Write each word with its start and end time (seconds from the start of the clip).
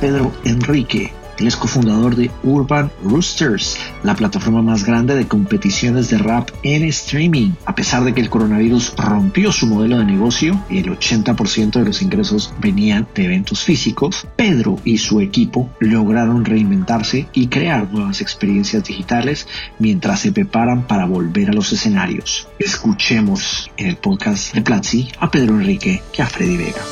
Pedro 0.00 0.32
Enrique. 0.44 1.12
Él 1.38 1.46
es 1.46 1.56
cofundador 1.56 2.16
de 2.16 2.30
Urban 2.42 2.90
Roosters, 3.02 3.78
la 4.02 4.14
plataforma 4.14 4.60
más 4.60 4.84
grande 4.84 5.14
de 5.14 5.26
competiciones 5.26 6.10
de 6.10 6.18
rap 6.18 6.50
en 6.62 6.84
streaming. 6.84 7.52
A 7.64 7.74
pesar 7.74 8.04
de 8.04 8.12
que 8.12 8.20
el 8.20 8.28
coronavirus 8.28 8.94
rompió 8.96 9.50
su 9.50 9.66
modelo 9.66 9.98
de 9.98 10.04
negocio 10.04 10.62
y 10.68 10.78
el 10.78 10.90
80% 10.90 11.78
de 11.78 11.84
los 11.84 12.02
ingresos 12.02 12.52
venían 12.60 13.08
de 13.14 13.24
eventos 13.24 13.62
físicos, 13.62 14.26
Pedro 14.36 14.76
y 14.84 14.98
su 14.98 15.20
equipo 15.20 15.70
lograron 15.80 16.44
reinventarse 16.44 17.26
y 17.32 17.46
crear 17.46 17.90
nuevas 17.90 18.20
experiencias 18.20 18.84
digitales 18.84 19.48
mientras 19.78 20.20
se 20.20 20.32
preparan 20.32 20.86
para 20.86 21.06
volver 21.06 21.48
a 21.48 21.54
los 21.54 21.72
escenarios. 21.72 22.48
Escuchemos 22.58 23.70
en 23.78 23.86
el 23.86 23.96
podcast 23.96 24.54
de 24.54 24.60
Platzi 24.60 25.08
a 25.18 25.30
Pedro 25.30 25.54
Enrique 25.54 26.02
y 26.18 26.20
a 26.20 26.26
Freddy 26.26 26.58
Vega. 26.58 26.82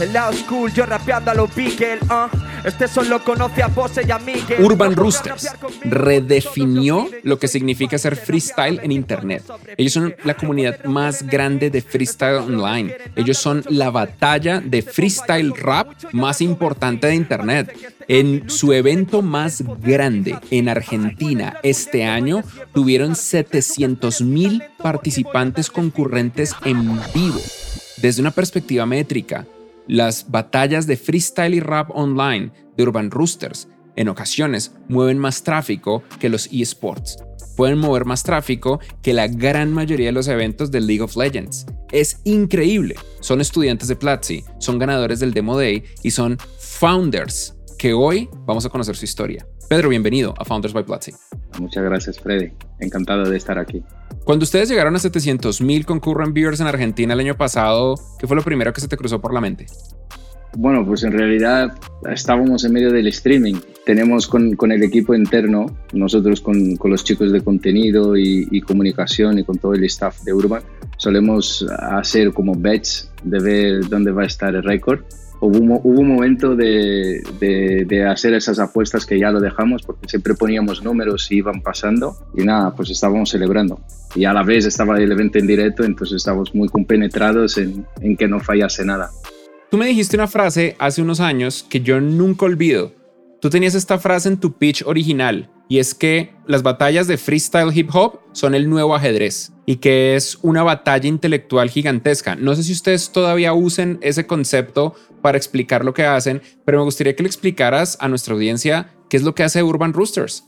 El 0.00 0.12
lado 0.12 0.32
school, 0.32 0.72
yo 0.72 0.86
rapeando 0.86 1.30
a 1.32 1.34
los 1.34 1.52
Beagle, 1.54 1.98
uh. 2.04 2.28
Este 2.64 2.88
solo 2.88 3.22
conoce 3.22 3.62
a 3.62 3.68
Pose 3.68 4.02
y 4.06 4.10
a 4.10 4.18
Miguel. 4.18 4.62
Urban 4.62 4.94
Roosters 4.94 5.48
redefinió 5.84 7.08
lo 7.22 7.38
que 7.38 7.48
significa 7.48 7.98
ser 7.98 8.16
freestyle 8.16 8.80
en 8.82 8.92
Internet. 8.92 9.44
Ellos 9.76 9.92
son 9.92 10.14
la 10.24 10.34
comunidad 10.34 10.84
más 10.84 11.24
grande 11.24 11.70
de 11.70 11.82
freestyle 11.82 12.36
online. 12.36 12.96
Ellos 13.16 13.38
son 13.38 13.64
la 13.68 13.90
batalla 13.90 14.60
de 14.60 14.82
freestyle 14.82 15.54
rap 15.56 15.88
más 16.12 16.40
importante 16.40 17.06
de 17.06 17.14
Internet. 17.14 17.76
En 18.08 18.48
su 18.48 18.72
evento 18.72 19.22
más 19.22 19.62
grande 19.80 20.36
en 20.50 20.68
Argentina 20.68 21.58
este 21.62 22.04
año, 22.04 22.42
tuvieron 22.72 23.14
700 23.14 24.20
mil 24.22 24.62
participantes 24.78 25.70
concurrentes 25.70 26.54
en 26.64 27.00
vivo. 27.14 27.40
Desde 27.98 28.20
una 28.20 28.30
perspectiva 28.30 28.86
métrica, 28.86 29.44
las 29.88 30.30
batallas 30.30 30.86
de 30.86 30.96
freestyle 30.96 31.54
y 31.54 31.60
rap 31.60 31.90
online 31.94 32.52
de 32.76 32.82
Urban 32.84 33.10
Roosters 33.10 33.68
en 33.96 34.08
ocasiones 34.08 34.72
mueven 34.88 35.18
más 35.18 35.42
tráfico 35.42 36.04
que 36.20 36.28
los 36.28 36.48
esports. 36.52 37.18
Pueden 37.56 37.78
mover 37.78 38.04
más 38.04 38.22
tráfico 38.22 38.78
que 39.02 39.12
la 39.12 39.26
gran 39.26 39.72
mayoría 39.72 40.06
de 40.06 40.12
los 40.12 40.28
eventos 40.28 40.70
de 40.70 40.80
League 40.80 41.02
of 41.02 41.16
Legends. 41.16 41.66
Es 41.90 42.20
increíble. 42.22 42.94
Son 43.18 43.40
estudiantes 43.40 43.88
de 43.88 43.96
Platzi, 43.96 44.44
son 44.60 44.78
ganadores 44.78 45.18
del 45.18 45.34
Demo 45.34 45.58
Day 45.58 45.82
y 46.04 46.12
son 46.12 46.38
founders 46.60 47.56
que 47.76 47.92
hoy 47.92 48.28
vamos 48.46 48.64
a 48.64 48.68
conocer 48.68 48.94
su 48.94 49.04
historia. 49.04 49.44
Pedro, 49.68 49.90
bienvenido 49.90 50.32
a 50.38 50.46
Founders 50.46 50.72
by 50.72 50.82
Platzi. 50.82 51.12
Muchas 51.60 51.84
gracias, 51.84 52.18
Freddy. 52.18 52.52
Encantado 52.80 53.28
de 53.28 53.36
estar 53.36 53.58
aquí. 53.58 53.82
Cuando 54.24 54.44
ustedes 54.44 54.70
llegaron 54.70 54.96
a 54.96 54.98
700 54.98 55.60
mil 55.60 55.84
concurrent 55.84 56.32
viewers 56.32 56.60
en 56.60 56.66
Argentina 56.66 57.12
el 57.12 57.20
año 57.20 57.36
pasado, 57.36 57.94
¿qué 58.18 58.26
fue 58.26 58.34
lo 58.34 58.42
primero 58.42 58.72
que 58.72 58.80
se 58.80 58.88
te 58.88 58.96
cruzó 58.96 59.20
por 59.20 59.34
la 59.34 59.42
mente? 59.42 59.66
Bueno, 60.56 60.86
pues 60.86 61.02
en 61.02 61.12
realidad 61.12 61.78
estábamos 62.10 62.64
en 62.64 62.72
medio 62.72 62.90
del 62.90 63.08
streaming. 63.08 63.56
Tenemos 63.84 64.26
con, 64.26 64.56
con 64.56 64.72
el 64.72 64.82
equipo 64.82 65.14
interno, 65.14 65.66
nosotros 65.92 66.40
con, 66.40 66.76
con 66.76 66.90
los 66.90 67.04
chicos 67.04 67.30
de 67.30 67.42
contenido 67.42 68.16
y, 68.16 68.48
y, 68.50 68.62
comunicación 68.62 69.38
y 69.38 69.44
con 69.44 69.58
todo 69.58 69.74
el 69.74 69.84
staff 69.84 70.22
de 70.22 70.32
Urban, 70.32 70.62
solemos 70.96 71.66
hacer 71.78 72.32
como 72.32 72.54
bets 72.54 73.12
de 73.22 73.38
ver 73.38 73.88
dónde 73.90 74.12
va 74.12 74.22
a 74.22 74.26
estar 74.26 74.54
el 74.54 74.62
récord 74.62 75.02
hubo, 75.40 75.78
un 75.80 76.08
momento 76.08 76.54
de, 76.56 77.22
de, 77.86 78.06
hacer 78.06 78.34
esas 78.34 78.58
apuestas 78.58 79.06
que 79.06 79.18
ya 79.18 79.30
lo 79.30 79.40
dejamos 79.40 79.82
porque 79.82 80.08
siempre 80.08 80.34
poníamos 80.34 80.82
números 80.82 81.30
y 81.30 81.36
iban 81.36 81.60
pasando 81.60 82.16
y 82.36 82.44
nada, 82.44 82.74
pues 82.74 82.90
estábamos 82.90 83.30
celebrando. 83.30 83.80
Y 84.14 84.24
a 84.24 84.32
la 84.32 84.42
vez 84.42 84.64
estaba 84.64 84.98
el 84.98 85.10
evento 85.10 85.38
en 85.38 85.46
directo, 85.46 85.84
entonces 85.84 86.16
estábamos 86.16 86.54
muy 86.54 86.68
compenetrados 86.68 87.58
en, 87.58 87.86
en 88.00 88.16
que 88.16 88.28
no 88.28 88.40
fallase 88.40 88.84
nada. 88.84 89.10
Tú 89.70 89.76
me 89.76 89.86
dijiste 89.86 90.16
una 90.16 90.26
frase 90.26 90.76
hace 90.78 91.02
unos 91.02 91.20
años 91.20 91.64
que 91.68 91.80
yo 91.80 92.00
nunca 92.00 92.46
olvido. 92.46 92.92
Tú 93.40 93.50
tenías 93.50 93.74
esta 93.74 93.98
frase 93.98 94.28
en 94.28 94.38
tu 94.38 94.52
pitch 94.52 94.82
original 94.86 95.48
y 95.68 95.78
es 95.78 95.94
que 95.94 96.32
las 96.46 96.62
batallas 96.62 97.06
de 97.06 97.18
freestyle 97.18 97.76
hip 97.76 97.90
hop 97.94 98.20
son 98.32 98.54
el 98.54 98.70
nuevo 98.70 98.94
ajedrez 98.94 99.52
y 99.66 99.76
que 99.76 100.16
es 100.16 100.38
una 100.42 100.62
batalla 100.62 101.08
intelectual 101.08 101.68
gigantesca. 101.68 102.36
No 102.36 102.54
sé 102.54 102.62
si 102.62 102.72
ustedes 102.72 103.12
todavía 103.12 103.52
usen 103.52 103.98
ese 104.00 104.26
concepto 104.26 104.94
para 105.20 105.36
explicar 105.36 105.84
lo 105.84 105.92
que 105.92 106.04
hacen, 106.04 106.40
pero 106.64 106.78
me 106.78 106.84
gustaría 106.84 107.14
que 107.14 107.22
le 107.22 107.28
explicaras 107.28 107.98
a 108.00 108.08
nuestra 108.08 108.34
audiencia 108.34 108.88
qué 109.10 109.18
es 109.18 109.22
lo 109.22 109.34
que 109.34 109.42
hace 109.42 109.62
Urban 109.62 109.92
Roosters. 109.92 110.44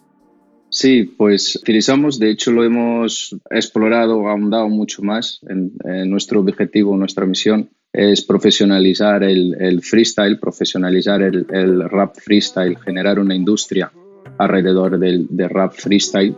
Sí, 0.71 1.03
pues 1.03 1.57
utilizamos, 1.57 2.19
de 2.21 2.31
hecho 2.31 2.53
lo 2.53 2.65
hemos 2.65 3.37
explorado, 3.51 4.29
ahondado 4.29 4.69
mucho 4.69 5.03
más 5.03 5.41
en, 5.49 5.73
nuestro 6.09 6.41
objetivo, 6.41 6.97
nuestra 6.97 7.27
misión 7.27 7.71
es 7.93 8.23
profesionalizar 8.23 9.25
el, 9.25 9.83
freestyle, 9.83 10.39
profesionalizar 10.39 11.23
el, 11.23 11.45
el, 11.51 11.91
rap 11.91 12.15
freestyle, 12.17 12.79
generar 12.79 13.19
una 13.19 13.35
industria 13.35 13.91
alrededor 14.39 14.99
del, 14.99 15.29
rap 15.51 15.75
freestyle. 15.75 16.37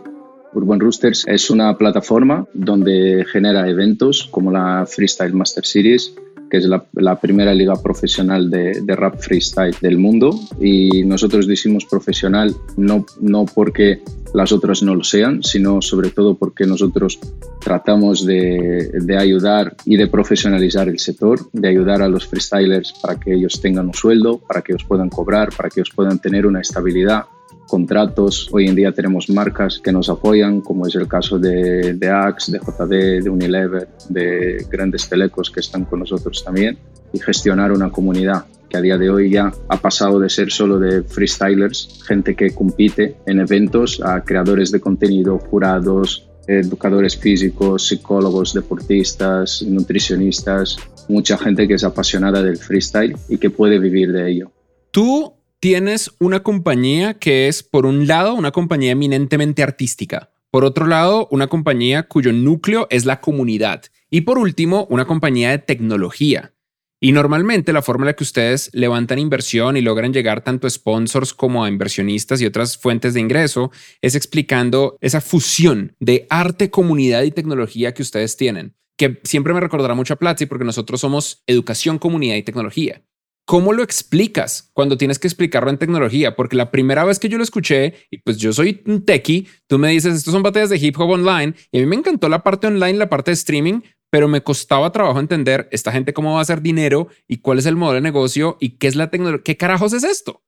Urban 0.53 0.79
Roosters 0.79 1.25
es 1.27 1.49
una 1.49 1.77
plataforma 1.77 2.45
donde 2.53 3.25
genera 3.31 3.67
eventos 3.67 4.27
como 4.29 4.51
la 4.51 4.85
Freestyle 4.85 5.33
Master 5.33 5.65
Series, 5.65 6.13
que 6.51 6.57
es 6.57 6.67
la, 6.67 7.19
primera 7.19 7.51
liga 7.51 7.73
profesional 7.81 8.51
de, 8.51 8.81
de, 8.83 8.95
rap 8.95 9.17
freestyle 9.19 9.75
del 9.81 9.97
mundo. 9.97 10.39
Y 10.59 11.03
nosotros 11.03 11.47
decimos 11.47 11.85
profesional 11.85 12.55
no, 12.77 13.03
no 13.19 13.45
porque 13.45 14.03
las 14.35 14.51
otras 14.51 14.83
no 14.83 14.93
lo 14.93 15.03
sean, 15.03 15.41
sino 15.41 15.81
sobre 15.81 16.11
todo 16.11 16.35
porque 16.35 16.67
nosotros 16.67 17.19
tratamos 17.59 18.23
de, 18.25 18.91
de, 18.93 19.17
ayudar 19.17 19.75
y 19.85 19.95
de 19.95 20.05
profesionalizar 20.05 20.89
el 20.89 20.99
sector, 20.99 21.39
de 21.53 21.69
ayudar 21.69 22.03
a 22.03 22.07
los 22.07 22.27
freestylers 22.27 22.93
para 23.01 23.19
que 23.19 23.33
ellos 23.33 23.59
tengan 23.59 23.87
un 23.87 23.93
sueldo, 23.95 24.39
para 24.39 24.61
que 24.61 24.73
ellos 24.73 24.83
puedan 24.83 25.09
cobrar, 25.09 25.49
para 25.55 25.69
que 25.69 25.79
ellos 25.79 25.93
puedan 25.95 26.19
tener 26.19 26.45
una 26.45 26.61
estabilidad 26.61 27.25
contratos. 27.67 28.49
Hoy 28.51 28.67
en 28.67 28.75
día 28.75 28.91
tenemos 28.91 29.29
marcas 29.29 29.79
que 29.79 29.91
nos 29.91 30.09
apoyan, 30.09 30.61
como 30.61 30.87
es 30.87 30.95
el 30.95 31.07
caso 31.07 31.39
de, 31.39 31.93
de 31.93 32.09
Axe, 32.09 32.51
de 32.51 32.59
JD, 32.59 33.23
de 33.23 33.29
Unilever, 33.29 33.87
de 34.09 34.65
grandes 34.69 35.07
telecos 35.09 35.49
que 35.49 35.59
están 35.59 35.85
con 35.85 35.99
nosotros 35.99 36.43
también, 36.43 36.77
y 37.11 37.19
gestionar 37.19 37.71
una 37.71 37.89
comunidad 37.91 38.45
que 38.69 38.77
a 38.77 38.81
día 38.81 38.97
de 38.97 39.09
hoy 39.09 39.29
ya 39.29 39.51
ha 39.69 39.77
pasado 39.77 40.19
de 40.19 40.29
ser 40.29 40.51
solo 40.51 40.79
de 40.79 41.03
freestylers, 41.03 42.03
gente 42.07 42.35
que 42.35 42.55
compite 42.55 43.17
en 43.25 43.39
eventos, 43.39 44.01
a 44.03 44.23
creadores 44.23 44.71
de 44.71 44.79
contenido, 44.79 45.37
jurados, 45.37 46.27
educadores 46.47 47.15
físicos, 47.15 47.87
psicólogos, 47.87 48.53
deportistas, 48.53 49.61
nutricionistas, 49.61 50.77
mucha 51.07 51.37
gente 51.37 51.67
que 51.67 51.75
es 51.75 51.83
apasionada 51.83 52.41
del 52.41 52.57
freestyle 52.57 53.15
y 53.29 53.37
que 53.37 53.49
puede 53.49 53.79
vivir 53.79 54.11
de 54.11 54.31
ello. 54.31 54.51
Tú 54.91 55.33
tienes 55.63 56.11
una 56.19 56.43
compañía 56.43 57.13
que 57.13 57.47
es, 57.47 57.63
por 57.63 57.85
un 57.85 58.05
lado, 58.05 58.33
una 58.33 58.51
compañía 58.51 58.91
eminentemente 58.91 59.63
artística, 59.63 60.33
por 60.51 60.65
otro 60.65 60.87
lado, 60.87 61.29
una 61.31 61.47
compañía 61.47 62.03
cuyo 62.03 62.33
núcleo 62.33 62.85
es 62.89 63.05
la 63.05 63.21
comunidad 63.21 63.83
y 64.09 64.21
por 64.21 64.39
último, 64.39 64.85
una 64.89 65.05
compañía 65.05 65.51
de 65.51 65.59
tecnología. 65.59 66.53
Y 66.99 67.13
normalmente 67.13 67.71
la 67.71 67.81
forma 67.81 68.03
en 68.03 68.07
la 68.07 68.13
que 68.13 68.25
ustedes 68.25 68.71
levantan 68.73 69.19
inversión 69.19 69.77
y 69.77 69.81
logran 69.81 70.11
llegar 70.11 70.43
tanto 70.43 70.67
a 70.67 70.69
sponsors 70.69 71.33
como 71.33 71.63
a 71.63 71.69
inversionistas 71.69 72.41
y 72.41 72.45
otras 72.45 72.77
fuentes 72.77 73.13
de 73.13 73.21
ingreso 73.21 73.71
es 74.01 74.15
explicando 74.15 74.97
esa 74.99 75.21
fusión 75.21 75.95
de 76.01 76.27
arte, 76.29 76.71
comunidad 76.71 77.23
y 77.23 77.31
tecnología 77.31 77.93
que 77.93 78.01
ustedes 78.01 78.35
tienen, 78.35 78.75
que 78.97 79.21
siempre 79.23 79.53
me 79.53 79.61
recordará 79.61 79.95
mucho 79.95 80.15
a 80.15 80.19
Platzi 80.19 80.45
porque 80.45 80.65
nosotros 80.65 80.99
somos 80.99 81.41
educación, 81.47 81.99
comunidad 81.99 82.35
y 82.35 82.43
tecnología. 82.43 83.01
¿Cómo 83.45 83.73
lo 83.73 83.83
explicas 83.83 84.71
cuando 84.73 84.97
tienes 84.97 85.19
que 85.19 85.27
explicarlo 85.27 85.69
en 85.69 85.77
tecnología? 85.77 86.33
Porque 86.35 86.55
la 86.55 86.71
primera 86.71 87.03
vez 87.03 87.19
que 87.19 87.27
yo 87.27 87.37
lo 87.37 87.43
escuché, 87.43 87.93
y 88.09 88.19
pues 88.19 88.37
yo 88.37 88.53
soy 88.53 88.81
un 88.85 89.03
techie, 89.03 89.47
tú 89.67 89.77
me 89.77 89.89
dices, 89.89 90.15
estos 90.15 90.31
son 90.33 90.43
batallas 90.43 90.69
de 90.69 90.77
hip 90.77 90.97
hop 90.97 91.09
online, 91.09 91.53
y 91.69 91.79
a 91.79 91.81
mí 91.81 91.85
me 91.85 91.97
encantó 91.97 92.29
la 92.29 92.41
parte 92.41 92.67
online, 92.67 92.93
la 92.93 93.09
parte 93.09 93.31
de 93.31 93.35
streaming, 93.35 93.81
pero 94.09 94.29
me 94.29 94.41
costaba 94.41 94.93
trabajo 94.93 95.19
entender 95.19 95.67
esta 95.71 95.91
gente 95.91 96.13
cómo 96.13 96.33
va 96.33 96.39
a 96.39 96.43
hacer 96.43 96.61
dinero 96.61 97.09
y 97.27 97.37
cuál 97.37 97.59
es 97.59 97.65
el 97.65 97.75
modelo 97.75 97.95
de 97.95 98.01
negocio 98.01 98.57
y 98.61 98.77
qué 98.77 98.87
es 98.87 98.95
la 98.95 99.09
tecnología, 99.09 99.43
qué 99.43 99.57
carajos 99.57 99.91
es 99.91 100.05
esto. 100.05 100.41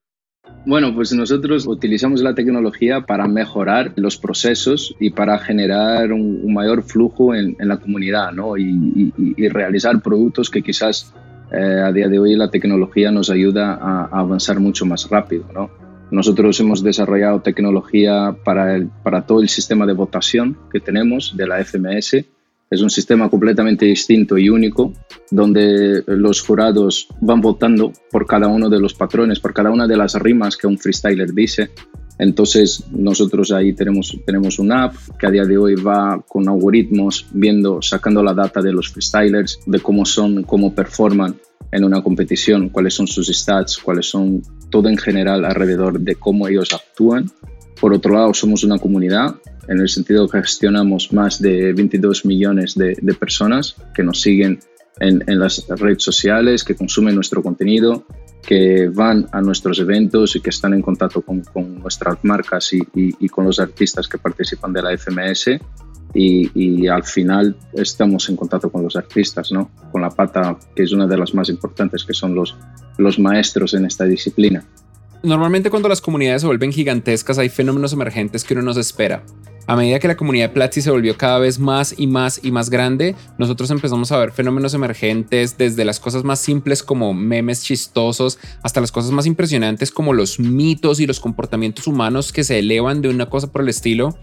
Bueno, 0.66 0.94
pues 0.96 1.12
nosotros 1.12 1.68
utilizamos 1.68 2.22
la 2.22 2.34
tecnología 2.34 3.02
para 3.02 3.28
mejorar 3.28 3.92
los 3.98 4.18
procesos 4.18 4.96
y 5.00 5.10
para 5.10 5.38
generar 5.40 6.14
un, 6.14 6.54
mayor 6.54 6.84
flujo 6.84 7.36
en, 7.36 7.58
la 7.60 7.78
comunidad 7.78 8.32
¿no? 8.32 8.56
y, 8.56 9.12
y 9.18 9.48
realizar 9.50 10.02
productos 10.02 10.50
que 10.50 10.62
quizás 10.62 11.14
eh, 11.52 11.82
a 11.84 11.92
día 11.92 12.08
de 12.08 12.20
hoy 12.20 12.36
la 12.36 12.50
tecnología 12.50 13.12
nos 13.12 13.30
ayuda 13.30 13.76
a, 13.76 14.06
avanzar 14.06 14.60
mucho 14.60 14.86
más 14.86 15.10
rápido. 15.10 15.46
¿no? 15.54 15.70
Nosotros 16.12 16.60
hemos 16.60 16.84
desarrollado 16.84 17.42
tecnología 17.42 18.36
para, 18.44 18.80
para 19.04 19.26
todo 19.26 19.42
el 19.42 19.50
sistema 19.50 19.86
de 19.86 19.94
votación 19.94 20.58
que 20.72 20.80
tenemos 20.80 21.36
de 21.36 21.48
la 21.48 21.64
FMS. 21.64 22.26
Es 22.70 22.82
un 22.82 22.90
sistema 22.90 23.30
completamente 23.30 23.86
distinto 23.86 24.38
y 24.38 24.50
único, 24.50 24.92
donde 25.30 26.04
los 26.08 26.42
jurados 26.42 27.08
van 27.22 27.40
votando 27.40 27.94
por 28.12 28.26
cada 28.26 28.48
uno 28.48 28.70
de 28.70 28.80
los 28.80 28.94
patrones, 28.94 29.40
por 29.40 29.54
cada 29.54 29.70
una 29.70 29.88
de 29.88 29.98
las 29.98 30.16
rimas 30.16 30.58
que 30.58 30.68
un 30.68 30.78
freestyler 30.78 31.32
dice. 31.32 31.70
Entonces 32.18 32.84
nosotros 32.92 33.52
ahí 33.52 33.74
tenemos, 33.74 34.18
tenemos 34.26 34.60
una 34.60 34.86
app 34.86 34.96
que 35.20 35.28
a 35.28 35.32
día 35.32 35.44
de 35.44 35.58
hoy 35.58 35.76
va 35.76 36.24
con 36.28 36.48
algoritmos 36.48 37.28
viendo, 37.32 37.82
sacando 37.82 38.24
la 38.24 38.34
data 38.34 38.62
de 38.62 38.72
los 38.72 38.90
freestylers, 38.90 39.60
de 39.66 39.80
cómo 39.80 40.06
son, 40.06 40.44
cómo 40.44 40.74
performan 40.74 41.36
en 41.72 41.84
una 41.84 42.02
competición, 42.02 42.70
cuáles 42.70 42.94
son 42.94 43.08
sus 43.08 43.28
stats, 43.28 43.78
cuáles 43.78 44.10
son 44.10 44.42
todo 44.70 44.88
en 44.88 44.98
general 44.98 45.44
alrededor 45.44 46.00
de 46.00 46.16
cómo 46.16 46.48
ellos 46.48 46.74
actúan. 46.74 47.30
Por 47.80 47.94
otro 47.94 48.14
lado, 48.14 48.34
somos 48.34 48.64
una 48.64 48.80
comunidad 48.80 49.36
en 49.68 49.80
el 49.80 49.90
sentido 49.90 50.28
que 50.30 50.42
gestionamos 50.42 51.12
más 51.12 51.42
de 51.42 51.74
22 51.74 52.24
millones 52.26 52.76
de, 52.76 52.96
personas 53.20 53.76
que 53.94 54.04
nos 54.04 54.22
siguen 54.22 54.60
en, 55.00 55.24
en, 55.28 55.40
las 55.40 55.68
redes 55.68 56.04
sociales, 56.04 56.64
que 56.64 56.76
consumen 56.76 57.16
nuestro 57.16 57.44
contenido, 57.44 58.06
que 58.46 58.90
van 58.90 59.28
a 59.32 59.42
nuestros 59.42 59.80
eventos 59.80 60.36
y 60.36 60.42
que 60.42 60.52
están 60.52 60.74
en 60.74 60.82
contacto 60.82 61.22
con, 61.22 61.42
con 61.42 61.80
nuestras 61.80 62.24
marcas 62.24 62.74
y, 62.74 62.80
y, 62.94 63.16
y, 63.20 63.30
con 63.30 63.46
los 63.46 63.60
artistas 63.60 64.08
que 64.08 64.18
participan 64.18 64.72
de 64.72 64.82
la 64.82 64.98
FMS. 64.98 65.60
Y, 66.14 66.50
y, 66.54 66.88
al 66.88 67.04
final 67.04 67.58
estamos 67.74 68.30
en 68.30 68.38
contacto 68.38 68.72
con 68.72 68.84
los 68.84 68.96
artistas, 68.96 69.52
¿no? 69.52 69.70
con 69.92 70.02
la 70.02 70.10
pata 70.10 70.58
que 70.74 70.84
es 70.84 70.94
una 70.94 71.08
de 71.08 71.18
las 71.18 71.34
más 71.34 71.50
importantes, 71.50 72.06
que 72.06 72.14
son 72.14 72.34
los, 72.34 72.56
los 72.98 73.20
maestros 73.20 73.74
en 73.74 73.86
esta 73.86 74.06
disciplina. 74.06 74.64
Normalmente 75.26 75.72
cuando 75.72 75.90
las 75.90 76.02
comunidades 76.02 76.44
se 76.44 76.48
vuelven 76.48 76.72
gigantescas 76.72 77.40
hay 77.40 77.50
fenómenos 77.50 77.92
emergentes 77.94 78.44
que 78.44 78.54
uno 78.54 78.62
no 78.62 78.76
se 78.76 78.82
espera. 78.82 79.24
A 79.66 79.76
medida 79.76 79.98
que 79.98 80.08
la 80.08 80.16
comunidad 80.16 80.50
de 80.50 80.54
Platzi 80.54 80.82
se 80.82 80.92
volvió 80.92 81.18
cada 81.18 81.40
vez 81.40 81.58
más 81.58 81.96
y 81.98 82.06
más 82.06 82.40
y 82.44 82.52
más 82.52 82.70
grande, 82.70 83.16
nosotros 83.40 83.72
empezamos 83.72 84.12
a 84.12 84.20
ver 84.20 84.32
fenómenos 84.32 84.76
emergentes 84.76 85.58
desde 85.58 85.84
las 85.84 86.00
cosas 86.00 86.24
más 86.24 86.40
simples 86.40 86.84
como 86.84 87.16
memes 87.16 87.64
chistosos 87.64 88.38
hasta 88.62 88.82
las 88.82 88.92
cosas 88.92 89.10
más 89.10 89.26
impresionantes 89.26 89.90
como 89.90 90.14
los 90.14 90.40
mitos 90.40 91.00
y 91.00 91.08
los 91.08 91.20
comportamientos 91.20 91.88
humanos 91.88 92.32
que 92.32 92.44
se 92.44 92.60
elevan 92.60 93.02
de 93.02 93.10
una 93.10 93.28
cosa 93.28 93.52
por 93.52 93.64
el 93.64 93.70
estilo. 93.70 94.16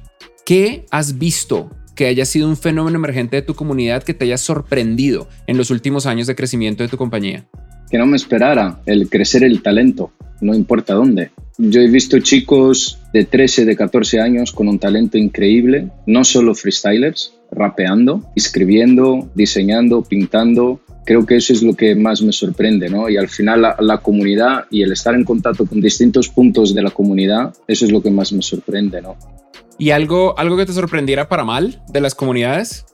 ¿Qué 0.47 0.87
has 0.93 1.19
visto 1.19 1.69
que 1.97 2.07
haya 2.07 2.25
sido 2.25 2.47
un 2.47 2.57
fenómeno 2.57 2.97
emergente 2.97 3.35
de 3.35 3.43
tu 3.43 3.57
comunidad 3.57 4.05
que 4.05 4.15
te 4.15 4.27
haya 4.27 4.39
sorprendido 4.39 5.29
en 5.49 5.57
los 5.57 5.71
últimos 5.71 6.07
años 6.07 6.29
de 6.29 6.37
crecimiento 6.37 6.85
de 6.85 6.89
tu 6.89 6.97
compañía? 6.97 7.49
Que 7.91 7.99
no 7.99 8.07
me 8.07 8.17
esperara 8.17 8.81
el 8.87 9.11
crecer 9.11 9.43
el 9.43 9.63
talento, 9.63 10.13
no 10.43 10.55
importa 10.55 10.95
dónde. 10.95 11.31
Yo 11.57 11.81
he 11.81 11.89
visto 11.89 12.19
chicos 12.19 12.99
de 13.13 13.25
13, 13.25 13.65
de 13.65 13.77
14 13.77 14.21
años 14.21 14.53
con 14.53 14.69
un 14.69 14.79
talento 14.79 15.17
increíble, 15.17 15.89
no 16.07 16.25
solo 16.25 16.55
freestylers, 16.55 17.35
rapeando, 17.51 18.23
escribiendo, 18.35 19.31
diseñando, 19.35 20.03
pintando. 20.03 20.81
Creo 21.05 21.25
que 21.25 21.37
eso 21.37 21.53
es 21.53 21.63
lo 21.63 21.75
que 21.75 21.95
más 21.95 22.23
me 22.23 22.33
sorprende, 22.33 22.89
¿no? 22.89 23.09
Y 23.09 23.17
al 23.17 23.29
final 23.29 23.63
la, 23.63 23.77
la, 23.81 23.99
comunidad 23.99 24.67
y 24.71 24.83
el 24.83 24.93
estar 24.93 25.15
en 25.15 25.25
contacto 25.25 25.67
con 25.67 25.81
distintos 25.81 26.29
puntos 26.29 26.75
de 26.75 26.83
la 26.83 26.91
comunidad, 26.91 27.55
eso 27.67 27.85
es 27.85 27.93
lo 27.93 28.03
que 28.03 28.11
más 28.11 28.33
me 28.33 28.43
sorprende, 28.43 29.03
¿no? 29.03 29.17
¿Y 29.79 29.91
algo, 29.91 30.39
algo 30.39 30.57
que 30.57 30.67
te 30.67 30.73
sorprendiera 30.73 31.29
para 31.29 31.45
mal 31.45 31.83
de 31.89 32.01
las 32.01 32.15
comunidades? 32.15 32.85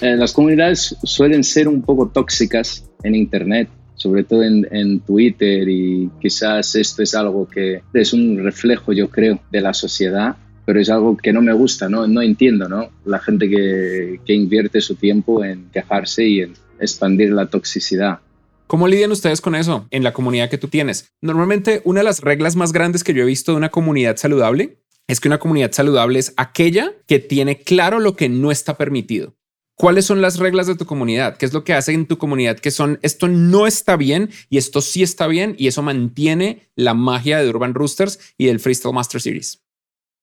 Eh, 0.00 0.16
las 0.16 0.32
comunidades 0.32 0.96
suelen 1.02 1.42
ser 1.42 1.68
un 1.68 1.82
poco 1.82 2.08
tóxicas 2.08 2.88
en 3.02 3.14
Internet 3.14 3.68
sobre 3.98 4.24
todo 4.24 4.42
en, 4.42 5.00
Twitter 5.00 5.68
y 5.68 6.08
quizás 6.20 6.74
esto 6.74 7.02
es 7.02 7.14
algo 7.14 7.46
que 7.46 7.82
es 7.92 8.12
un 8.12 8.42
reflejo, 8.42 8.92
yo 8.92 9.10
creo, 9.10 9.40
de 9.52 9.60
la 9.60 9.74
sociedad, 9.74 10.36
pero 10.64 10.80
es 10.80 10.88
algo 10.88 11.16
que 11.16 11.32
no 11.32 11.42
me 11.42 11.52
gusta, 11.52 11.88
no, 11.88 12.06
no 12.06 12.22
entiendo, 12.22 12.68
¿no? 12.68 12.88
La 13.04 13.18
gente 13.18 13.48
que, 13.48 14.20
que 14.24 14.34
invierte 14.34 14.80
su 14.80 14.94
tiempo 14.94 15.44
en 15.44 15.68
quejarse 15.72 16.26
y 16.26 16.40
en 16.40 16.54
expandir 16.80 17.32
la 17.32 17.46
toxicidad. 17.46 18.20
¿Cómo 18.66 18.86
lidian 18.86 19.12
ustedes 19.12 19.40
con 19.40 19.54
eso 19.54 19.86
en 19.90 20.04
la 20.04 20.12
comunidad 20.12 20.50
que 20.50 20.58
tú 20.58 20.68
tienes? 20.68 21.10
Normalmente 21.22 21.80
una 21.84 22.00
de 22.00 22.04
las 22.04 22.20
reglas 22.20 22.54
más 22.54 22.72
grandes 22.72 23.02
que 23.02 23.14
yo 23.14 23.22
he 23.22 23.26
visto 23.26 23.52
de 23.52 23.58
una 23.58 23.70
comunidad 23.70 24.16
saludable 24.16 24.78
es 25.06 25.20
que 25.20 25.28
una 25.28 25.38
comunidad 25.38 25.72
saludable 25.72 26.18
es 26.18 26.34
aquella 26.36 26.92
que 27.06 27.18
tiene 27.18 27.62
claro 27.62 27.98
lo 27.98 28.14
que 28.14 28.28
no 28.28 28.50
está 28.50 28.76
permitido. 28.76 29.37
¿Cuáles 29.78 30.06
son 30.06 30.20
las 30.20 30.40
reglas 30.40 30.66
de 30.66 30.74
tu 30.74 30.86
comunidad? 30.86 31.36
¿Qué 31.36 31.46
es 31.46 31.54
lo 31.54 31.62
que 31.62 31.72
hace 31.72 31.92
en 31.92 32.06
tu 32.06 32.18
comunidad 32.18 32.58
que 32.58 32.72
son 32.72 32.98
esto 33.02 33.28
no 33.28 33.64
está 33.64 33.96
bien 33.96 34.28
y 34.50 34.58
esto 34.58 34.80
sí 34.80 35.04
está 35.04 35.28
bien 35.28 35.54
y 35.56 35.68
eso 35.68 35.82
mantiene 35.82 36.62
la 36.74 36.94
magia 36.94 37.38
de 37.38 37.48
Urban 37.48 37.74
Roosters 37.74 38.34
y 38.36 38.46
del 38.46 38.58
Freestyle 38.58 38.92
Master 38.92 39.20
Series? 39.20 39.62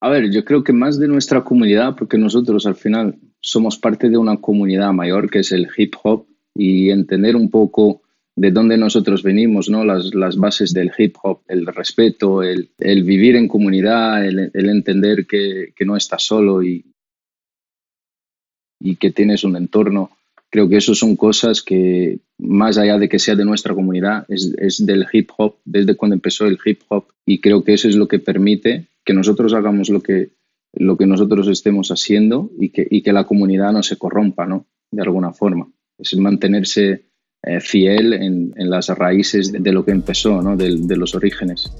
A 0.02 0.10
ver, 0.10 0.30
yo 0.30 0.44
creo 0.44 0.62
que 0.62 0.74
más 0.74 1.00
de 1.00 1.08
nuestra 1.08 1.46
comunidad, 1.46 1.96
porque 1.96 2.18
nosotros 2.18 2.66
al 2.66 2.76
final 2.76 3.18
somos 3.40 3.78
parte 3.78 4.10
de 4.10 4.18
una 4.18 4.36
comunidad 4.42 4.92
mayor 4.92 5.30
que 5.30 5.40
es 5.40 5.54
el 5.54 5.70
hip 5.78 5.94
hop 6.04 6.28
y 6.54 6.90
entender 6.90 7.38
un 7.38 7.50
poco 7.50 8.02
de 8.36 8.52
dónde 8.52 8.78
nosotros 8.78 9.24
venimos, 9.24 9.70
¿no? 9.70 9.86
las, 9.86 10.14
las 10.14 10.36
bases 10.36 10.74
del 10.74 10.92
hip 10.98 11.16
hop, 11.24 11.44
el 11.48 11.66
respeto, 11.68 12.44
el, 12.44 12.70
vivir 12.78 13.38
en 13.38 13.48
comunidad, 13.48 14.26
el, 14.26 14.52
entender 14.54 15.26
que, 15.26 15.72
que 15.74 15.86
no 15.86 15.96
estás 15.96 16.24
solo 16.24 16.62
y, 16.62 16.84
y 18.80 18.96
que 18.96 19.12
tienes 19.12 19.44
un 19.44 19.56
entorno. 19.56 20.12
Creo 20.50 20.70
que 20.70 20.78
eso 20.78 20.96
son 20.96 21.16
cosas 21.16 21.62
que, 21.62 22.20
más 22.38 22.78
allá 22.78 22.98
de 22.98 23.10
que 23.10 23.20
sea 23.20 23.36
de 23.36 23.46
nuestra 23.46 23.74
comunidad, 23.74 24.26
es, 24.30 24.54
es, 24.58 24.86
del 24.86 25.06
hip 25.12 25.32
hop, 25.38 25.56
desde 25.66 25.96
cuando 25.96 26.16
empezó 26.16 26.46
el 26.46 26.60
hip 26.64 26.82
hop, 26.90 27.06
y 27.26 27.40
creo 27.40 27.64
que 27.64 27.74
eso 27.74 27.90
es 27.90 27.96
lo 27.96 28.08
que 28.08 28.20
permite 28.20 28.86
que 29.04 29.14
nosotros 29.14 29.54
hagamos 29.54 29.90
lo 29.90 30.02
que, 30.02 30.30
lo 30.74 30.98
que 30.98 31.06
nosotros 31.06 31.48
estemos 31.48 31.90
haciendo 31.90 32.52
y 32.60 32.70
que, 32.70 32.88
y 32.90 33.02
que 33.02 33.14
la 33.14 33.26
comunidad 33.26 33.72
no 33.72 33.84
se 33.84 33.98
corrompa, 33.98 34.46
¿no? 34.46 34.66
De 34.92 35.02
alguna 35.02 35.32
forma. 35.32 35.68
Es 35.98 36.16
mantenerse 36.18 37.06
eh, 37.44 37.60
fiel 37.60 38.14
en, 38.14 38.54
en, 38.56 38.70
las 38.70 38.90
raíces 38.90 39.52
de, 39.52 39.72
lo 39.72 39.86
que 39.86 39.92
empezó, 39.92 40.42
¿no? 40.42 40.58
De, 40.58 40.76
de 40.76 40.98
los 40.98 41.16
orígenes. 41.16 41.72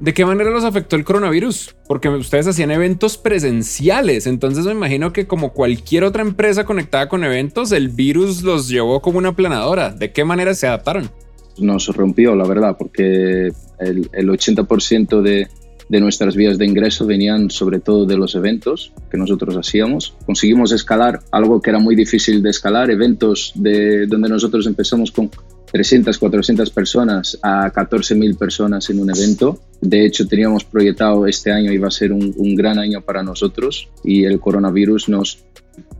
¿De 0.00 0.14
qué 0.14 0.24
manera 0.24 0.50
los 0.50 0.62
afectó 0.62 0.94
el 0.94 1.04
coronavirus? 1.04 1.74
Porque 1.88 2.08
ustedes 2.08 2.46
hacían 2.46 2.70
eventos 2.70 3.18
presenciales, 3.18 4.28
entonces 4.28 4.64
me 4.64 4.72
imagino 4.72 5.12
que 5.12 5.26
como 5.26 5.52
cualquier 5.52 6.04
otra 6.04 6.22
empresa 6.22 6.64
conectada 6.64 7.08
con 7.08 7.24
eventos, 7.24 7.72
el 7.72 7.88
virus 7.88 8.42
los 8.42 8.68
llevó 8.68 9.02
como 9.02 9.18
una 9.18 9.34
planadora. 9.34 9.90
¿De 9.90 10.12
qué 10.12 10.24
manera 10.24 10.54
se 10.54 10.68
adaptaron? 10.68 11.10
Nos 11.58 11.88
rompió, 11.88 12.36
la 12.36 12.46
verdad, 12.46 12.76
porque 12.78 13.50
el, 13.80 14.10
el 14.12 14.28
80% 14.28 15.20
de, 15.20 15.48
de 15.88 16.00
nuestras 16.00 16.36
vías 16.36 16.58
de 16.58 16.66
ingreso 16.66 17.06
venían 17.06 17.50
sobre 17.50 17.80
todo 17.80 18.04
de 18.04 18.16
los 18.16 18.34
eventos 18.34 18.92
que 19.10 19.16
nosotros 19.16 19.56
hacíamos. 19.56 20.14
Conseguimos 20.26 20.72
escalar 20.72 21.20
algo 21.30 21.60
que 21.60 21.70
era 21.70 21.78
muy 21.78 21.96
difícil 21.96 22.42
de 22.42 22.50
escalar, 22.50 22.90
eventos 22.90 23.52
de 23.54 24.06
donde 24.06 24.28
nosotros 24.28 24.66
empezamos 24.66 25.10
con 25.10 25.30
300, 25.72 26.18
400 26.18 26.70
personas 26.70 27.38
a 27.42 27.70
14.000 27.72 28.38
personas 28.38 28.88
en 28.90 29.00
un 29.00 29.10
evento. 29.10 29.60
De 29.80 30.04
hecho, 30.04 30.26
teníamos 30.26 30.64
proyectado 30.64 31.26
este 31.26 31.52
año 31.52 31.72
iba 31.72 31.88
a 31.88 31.90
ser 31.90 32.12
un, 32.12 32.54
gran 32.56 32.78
año 32.78 33.02
para 33.02 33.22
nosotros 33.22 33.88
y 34.02 34.24
el 34.24 34.40
coronavirus 34.40 35.08
nos, 35.08 35.44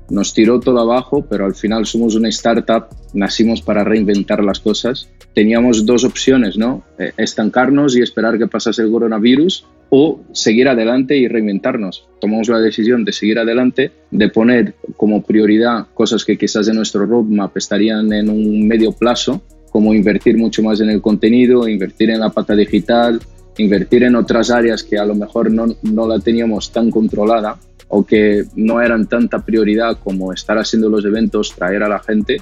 nos 0.09 0.35
tiró 0.35 0.59
todo 0.59 0.81
abajo, 0.81 1.25
pero 1.29 1.45
al 1.45 1.55
final 1.55 1.87
somos 1.87 2.15
una 2.15 2.29
startup, 2.29 2.87
nacimos 3.13 3.63
para 3.63 3.85
reinventar 3.85 4.43
las 4.43 4.61
cosas. 4.61 5.09
Teníamos 5.35 5.87
dos 5.87 6.05
opciones, 6.05 6.57
¿no? 6.57 6.83
Estancarnos 7.17 7.97
y 7.97 8.03
esperar 8.03 8.39
que 8.39 8.49
pasase 8.49 8.83
el 8.83 8.91
coronavirus 8.91 9.65
o 9.91 10.21
seguir 10.33 10.69
adelante 10.69 11.17
y 11.17 11.29
reinventarnos. 11.29 12.09
Tomamos 12.21 12.49
la 12.49 12.59
decisión 12.59 13.05
de 13.05 13.13
seguir 13.13 13.39
adelante, 13.39 13.93
de 14.11 14.29
poner 14.29 14.75
como 14.97 15.23
prioridad 15.23 15.87
cosas 15.95 16.25
que 16.25 16.37
quizás 16.37 16.69
en 16.69 16.77
nuestro 16.77 17.07
roadmap 17.07 17.57
estarían 17.57 18.13
en 18.13 18.29
un 18.29 18.67
medio 18.67 18.93
plazo, 18.93 19.43
como 19.71 19.95
invertir 19.95 20.37
mucho 20.37 20.63
más 20.63 20.81
en 20.81 20.91
el 20.91 21.01
contenido, 21.01 21.69
invertir 21.69 22.11
en 22.11 22.21
la 22.21 22.31
pata 22.31 22.55
digital, 22.55 23.21
invertir 23.59 24.05
en 24.05 24.17
otras 24.17 24.51
áreas 24.51 24.83
que 24.83 24.99
a 24.99 25.05
lo 25.05 25.15
mejor 25.15 25.51
no, 25.51 25.67
no 25.83 26.09
la 26.09 26.19
teníamos 26.19 26.73
tan 26.73 26.91
controlada 26.91 27.59
o 27.89 28.05
que 28.05 28.45
no 28.57 28.81
eran 28.81 29.07
tanta 29.07 29.45
prioridad 29.45 29.99
como 30.03 30.33
estar 30.33 30.59
haciendo 30.59 30.89
los 30.89 31.05
eventos, 31.05 31.55
traer 31.55 31.83
a 31.83 31.89
la 31.89 31.99
gente 31.99 32.39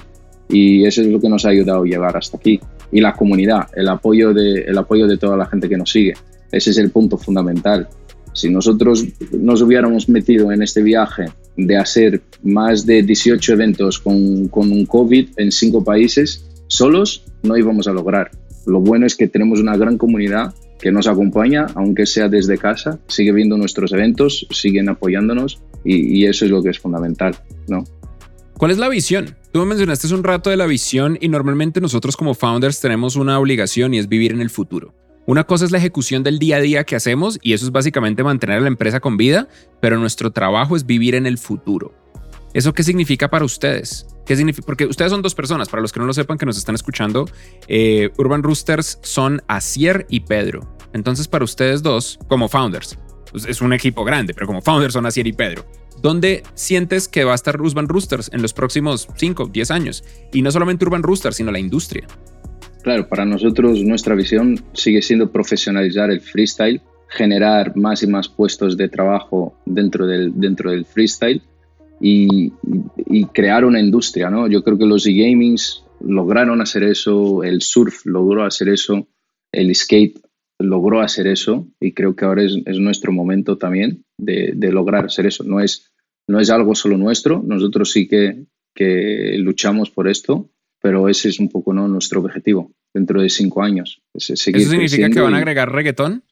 y 0.49 0.85
eso 0.85 1.01
es 1.01 1.07
lo 1.07 1.19
que 1.19 1.29
nos 1.29 1.45
ha 1.45 1.49
ayudado 1.49 1.83
a 1.83 1.85
llegar 1.85 2.15
hasta 2.15 2.37
aquí. 2.37 2.59
Y 2.91 3.01
la 3.01 3.13
comunidad, 3.13 3.67
el 3.75 3.89
apoyo 3.89 4.33
de, 4.33 4.61
el 4.61 4.77
apoyo 4.77 5.07
de 5.07 5.17
toda 5.17 5.35
la 5.35 5.45
gente 5.45 5.67
que 5.67 5.77
nos 5.77 5.91
sigue. 5.91 6.13
Ese 6.51 6.71
es 6.71 6.77
el 6.77 6.89
punto 6.89 7.17
fundamental. 7.17 7.87
Si 8.33 8.49
nosotros 8.49 9.03
nos 9.31 9.61
hubiéramos 9.61 10.07
metido 10.09 10.51
en 10.51 10.61
este 10.61 10.81
viaje 10.81 11.25
de 11.57 11.75
hacer 11.75 12.21
más 12.43 12.85
de 12.85 13.01
18 13.01 13.53
eventos 13.53 13.99
con, 13.99 14.47
con 14.47 14.71
un 14.71 14.85
COVID 14.85 15.29
en 15.37 15.51
cinco 15.51 15.83
países, 15.83 16.45
solos 16.67 17.25
no 17.43 17.57
íbamos 17.57 17.87
a 17.87 17.93
lograr. 17.93 18.31
Lo 18.65 18.81
bueno 18.81 19.05
es 19.05 19.15
que 19.15 19.27
tenemos 19.27 19.59
una 19.59 19.77
gran 19.77 19.97
comunidad 19.97 20.53
que 20.79 20.91
nos 20.91 21.07
acompaña, 21.07 21.67
aunque 21.75 22.05
sea 22.05 22.29
desde 22.29 22.57
casa, 22.57 22.99
sigue 23.07 23.31
viendo 23.31 23.57
nuestros 23.57 23.91
eventos, 23.93 24.45
siguen 24.51 24.89
apoyándonos 24.89 25.59
y, 25.83 26.25
eso 26.25 26.45
es 26.45 26.51
lo 26.51 26.61
que 26.61 26.69
es 26.69 26.79
fundamental, 26.79 27.35
¿no? 27.67 27.83
¿Cuál 28.53 28.71
es 28.71 28.77
la 28.77 28.89
visión? 28.89 29.35
Tú 29.51 29.59
me 29.59 29.67
mencionaste 29.67 30.13
un 30.13 30.23
rato 30.23 30.49
de 30.49 30.57
la 30.57 30.65
visión 30.65 31.17
y 31.21 31.29
normalmente 31.29 31.79
nosotros 31.79 32.17
como 32.17 32.33
founders 32.33 32.81
tenemos 32.81 33.15
una 33.15 33.39
obligación 33.39 33.93
y 33.93 33.99
es 33.99 34.09
vivir 34.09 34.31
en 34.31 34.41
el 34.41 34.49
futuro. 34.49 34.93
Una 35.27 35.43
cosa 35.43 35.65
es 35.65 35.71
la 35.71 35.77
ejecución 35.77 36.23
del 36.23 36.39
día 36.39 36.57
a 36.57 36.61
día 36.61 36.83
que 36.83 36.95
hacemos 36.95 37.37
y 37.41 37.53
eso 37.53 37.65
es 37.65 37.71
básicamente 37.71 38.23
mantener 38.23 38.57
a 38.57 38.61
la 38.61 38.67
empresa 38.67 38.99
con 38.99 39.17
vida, 39.17 39.47
pero 39.81 39.99
nuestro 39.99 40.31
trabajo 40.31 40.75
es 40.75 40.85
vivir 40.85 41.15
en 41.15 41.25
el 41.25 41.37
futuro. 41.37 41.93
¿Eso 42.57 42.73
qué 42.73 42.81
significa 42.81 43.29
para 43.29 43.45
ustedes? 43.45 44.07
¿Qué 44.25 44.35
significa? 44.35 44.65
Porque 44.65 44.87
ustedes 44.87 45.11
son 45.11 45.21
dos 45.21 45.35
personas, 45.35 45.69
para 45.69 45.79
los 45.79 45.93
que 45.93 45.99
no 45.99 46.07
lo 46.07 46.13
sepan 46.13 46.39
que 46.39 46.45
nos 46.47 46.57
están 46.57 46.73
escuchando, 46.73 47.29
eh, 47.67 48.09
Urban 48.17 48.41
Roosters 48.41 48.97
son 49.03 49.43
Asier 49.47 50.07
y 50.09 50.21
Pedro. 50.21 50.61
Entonces, 50.91 51.27
para 51.27 51.43
ustedes 51.43 51.83
dos, 51.83 52.17
como 52.27 52.49
founders, 52.49 52.97
pues, 53.31 53.45
es 53.45 53.61
un 53.61 53.73
equipo 53.73 54.03
grande, 54.03 54.33
pero 54.33 54.47
como 54.47 54.63
founders 54.63 54.93
son 54.93 55.05
Asier 55.05 55.27
y 55.27 55.33
Pedro. 55.33 55.67
¿Dónde 56.01 56.41
sientes 56.55 57.07
que 57.07 57.25
va 57.25 57.33
a 57.33 57.35
estar 57.35 57.61
Urban 57.61 57.87
Roosters 57.87 58.31
en 58.33 58.41
los 58.41 58.53
próximos 58.53 59.07
5, 59.15 59.51
10 59.53 59.69
años? 59.69 60.03
Y 60.33 60.41
no 60.41 60.49
solamente 60.49 60.83
Urban 60.83 61.03
Roosters, 61.03 61.35
sino 61.35 61.51
la 61.51 61.59
industria. 61.59 62.07
Claro, 62.81 63.07
para 63.07 63.23
nosotros 63.23 63.83
nuestra 63.83 64.15
visión 64.15 64.59
sigue 64.73 65.03
siendo 65.03 65.31
profesionalizar 65.31 66.09
el 66.09 66.21
freestyle, 66.21 66.81
generar 67.07 67.77
más 67.77 68.01
y 68.01 68.07
más 68.07 68.27
puestos 68.27 68.75
de 68.77 68.89
trabajo 68.89 69.55
dentro 69.67 70.07
del, 70.07 70.31
dentro 70.33 70.71
del 70.71 70.87
freestyle 70.87 71.43
y, 71.99 72.51
crear 73.33 73.65
una 73.65 73.79
industria. 73.79 74.29
¿no? 74.29 74.47
Yo 74.47 74.63
creo 74.63 74.77
que 74.77 74.85
los 74.85 75.05
e-gamings 75.05 75.83
lograron 76.01 76.61
hacer 76.61 76.83
eso, 76.83 77.43
el 77.43 77.61
surf 77.61 78.05
logró 78.05 78.45
hacer 78.45 78.69
eso, 78.69 79.07
el 79.51 79.73
skate 79.75 80.19
logró 80.59 81.01
hacer 81.01 81.27
eso 81.27 81.67
y 81.79 81.93
creo 81.93 82.15
que 82.15 82.25
ahora 82.25 82.43
es, 82.43 82.79
nuestro 82.79 83.11
momento 83.11 83.57
también 83.57 84.03
de, 84.17 84.53
lograr 84.71 85.05
hacer 85.05 85.25
eso. 85.25 85.43
No 85.43 85.59
es, 85.59 85.91
no 86.27 86.39
es 86.39 86.49
algo 86.49 86.75
solo 86.75 86.97
nuestro, 86.97 87.41
nosotros 87.45 87.91
sí 87.91 88.07
que, 88.07 88.45
que 88.73 89.37
luchamos 89.39 89.89
por 89.89 90.07
esto, 90.07 90.49
pero 90.81 91.09
ese 91.09 91.29
es 91.29 91.39
un 91.39 91.49
poco 91.49 91.73
¿no? 91.73 91.87
nuestro 91.87 92.21
objetivo 92.21 92.71
dentro 92.93 93.21
de 93.21 93.29
cinco 93.29 93.61
años. 93.61 94.01
¿Eso 94.13 94.35
significa 94.35 95.09
que 95.09 95.19
van 95.19 95.33
a 95.33 95.37
agregar 95.37 95.71
reggaetón? 95.71 96.23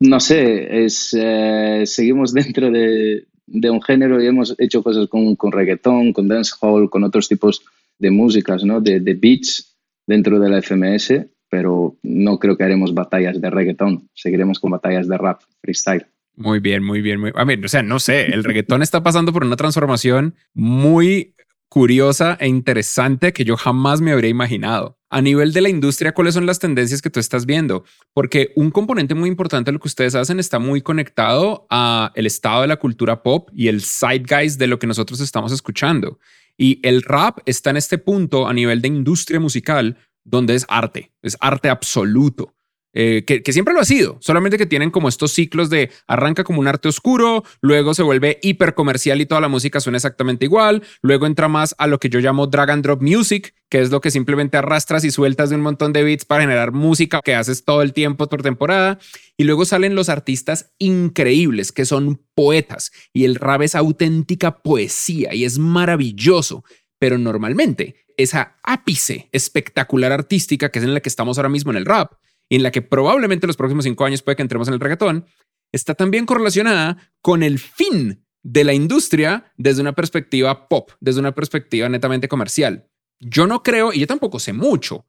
No 0.00 0.18
sé, 0.18 0.84
es, 0.84 1.16
eh, 1.18 1.82
seguimos 1.86 2.32
dentro 2.34 2.70
de, 2.70 3.26
de, 3.46 3.70
un 3.70 3.82
género 3.82 4.22
y 4.22 4.26
hemos 4.26 4.54
hecho 4.58 4.82
cosas 4.82 5.08
con, 5.08 5.36
con 5.36 5.52
reggaetón, 5.52 6.12
con 6.12 6.28
dancehall, 6.28 6.90
con 6.90 7.04
otros 7.04 7.28
tipos 7.28 7.64
de 7.98 8.10
músicas, 8.10 8.64
¿no? 8.64 8.80
de, 8.80 9.00
de 9.00 9.14
beats 9.14 9.76
dentro 10.06 10.38
de 10.40 10.48
la 10.48 10.60
FMS, 10.60 11.26
pero 11.48 11.96
no 12.02 12.38
creo 12.38 12.56
que 12.56 12.64
haremos 12.64 12.94
batallas 12.94 13.40
de 13.40 13.50
reggaetón, 13.50 14.08
seguiremos 14.14 14.58
con 14.58 14.70
batallas 14.70 15.08
de 15.08 15.18
rap, 15.18 15.42
freestyle. 15.60 16.06
Muy 16.34 16.60
bien, 16.60 16.82
muy 16.82 17.02
bien, 17.02 17.20
muy 17.20 17.30
A 17.34 17.44
ver, 17.44 17.64
o 17.64 17.68
sea, 17.68 17.82
no 17.82 17.98
sé, 17.98 18.26
el 18.26 18.42
reggaetón 18.42 18.82
está 18.82 19.02
pasando 19.02 19.32
por 19.32 19.44
una 19.44 19.56
transformación 19.56 20.34
muy 20.54 21.34
curiosa 21.68 22.36
e 22.40 22.48
interesante 22.48 23.32
que 23.32 23.44
yo 23.44 23.56
jamás 23.56 24.00
me 24.00 24.12
habría 24.12 24.30
imaginado. 24.30 24.98
A 25.14 25.20
nivel 25.20 25.52
de 25.52 25.60
la 25.60 25.68
industria, 25.68 26.12
¿cuáles 26.12 26.32
son 26.32 26.46
las 26.46 26.58
tendencias 26.58 27.02
que 27.02 27.10
tú 27.10 27.20
estás 27.20 27.44
viendo? 27.44 27.84
Porque 28.14 28.50
un 28.56 28.70
componente 28.70 29.14
muy 29.14 29.28
importante 29.28 29.70
de 29.70 29.74
lo 29.74 29.78
que 29.78 29.88
ustedes 29.88 30.14
hacen 30.14 30.40
está 30.40 30.58
muy 30.58 30.80
conectado 30.80 31.66
a 31.68 32.12
el 32.14 32.24
estado 32.24 32.62
de 32.62 32.68
la 32.68 32.78
cultura 32.78 33.22
pop 33.22 33.50
y 33.52 33.68
el 33.68 33.82
zeitgeist 33.82 34.58
de 34.58 34.68
lo 34.68 34.78
que 34.78 34.86
nosotros 34.86 35.20
estamos 35.20 35.52
escuchando. 35.52 36.18
Y 36.56 36.80
el 36.82 37.02
rap 37.02 37.40
está 37.44 37.68
en 37.68 37.76
este 37.76 37.98
punto 37.98 38.48
a 38.48 38.54
nivel 38.54 38.80
de 38.80 38.88
industria 38.88 39.38
musical 39.38 39.98
donde 40.24 40.54
es 40.54 40.64
arte, 40.66 41.12
es 41.20 41.36
arte 41.40 41.68
absoluto. 41.68 42.54
Eh, 42.94 43.24
que, 43.24 43.52
siempre 43.52 43.72
lo 43.72 43.80
ha 43.80 43.86
sido, 43.86 44.18
solamente 44.20 44.58
que 44.58 44.66
tienen 44.66 44.90
como 44.90 45.08
estos 45.08 45.32
ciclos 45.32 45.70
de 45.70 45.90
arranca 46.06 46.44
como 46.44 46.60
un 46.60 46.68
arte 46.68 46.88
oscuro, 46.88 47.42
luego 47.62 47.94
se 47.94 48.02
vuelve 48.02 48.38
hiper 48.42 48.74
comercial 48.74 49.20
y 49.22 49.26
toda 49.26 49.40
la 49.40 49.48
música 49.48 49.80
suena 49.80 49.96
exactamente 49.96 50.44
igual, 50.44 50.82
luego 51.00 51.26
entra 51.26 51.48
más 51.48 51.74
a 51.78 51.86
lo 51.86 51.98
que 51.98 52.10
yo 52.10 52.20
llamo 52.20 52.46
drag 52.46 52.70
and 52.70 52.84
drop 52.84 53.00
music, 53.00 53.54
que 53.70 53.80
es 53.80 53.90
lo 53.90 54.02
que 54.02 54.10
simplemente 54.10 54.58
arrastras 54.58 55.04
y 55.04 55.10
sueltas 55.10 55.48
de 55.48 55.56
un 55.56 55.62
montón 55.62 55.94
de 55.94 56.02
beats 56.02 56.26
para 56.26 56.42
generar 56.42 56.72
música 56.72 57.20
que 57.24 57.34
haces 57.34 57.64
todo 57.64 57.80
el 57.80 57.94
tiempo 57.94 58.28
por 58.28 58.42
temporada, 58.42 58.98
y 59.38 59.44
luego 59.44 59.64
salen 59.64 59.94
los 59.94 60.10
artistas 60.10 60.74
increíbles 60.78 61.72
que 61.72 61.86
son 61.86 62.20
poetas 62.34 62.92
y 63.14 63.24
el 63.24 63.36
rap 63.36 63.62
es 63.62 63.74
auténtica 63.74 64.62
poesía 64.62 65.34
y 65.34 65.46
es 65.46 65.58
maravilloso, 65.58 66.64
pero 66.98 67.16
normalmente 67.16 67.96
esa 68.18 68.58
ápice 68.62 69.30
espectacular 69.32 70.12
artística 70.12 70.70
que 70.70 70.78
es 70.78 70.84
en 70.84 70.92
la 70.92 71.00
que 71.00 71.08
estamos 71.08 71.38
ahora 71.38 71.48
mismo 71.48 71.70
en 71.70 71.78
el 71.78 71.86
rap, 71.86 72.12
y 72.52 72.56
en 72.56 72.62
la 72.62 72.70
que 72.70 72.82
probablemente 72.82 73.46
los 73.46 73.56
próximos 73.56 73.86
cinco 73.86 74.04
años 74.04 74.20
puede 74.20 74.36
que 74.36 74.42
entremos 74.42 74.68
en 74.68 74.74
el 74.74 74.80
reggaetón, 74.80 75.24
está 75.72 75.94
también 75.94 76.26
correlacionada 76.26 76.98
con 77.22 77.42
el 77.42 77.58
fin 77.58 78.26
de 78.42 78.64
la 78.64 78.74
industria 78.74 79.50
desde 79.56 79.80
una 79.80 79.94
perspectiva 79.94 80.68
pop, 80.68 80.90
desde 81.00 81.20
una 81.20 81.32
perspectiva 81.32 81.88
netamente 81.88 82.28
comercial. 82.28 82.90
Yo 83.20 83.46
no 83.46 83.62
creo, 83.62 83.94
y 83.94 84.00
yo 84.00 84.06
tampoco 84.06 84.38
sé 84.38 84.52
mucho. 84.52 85.06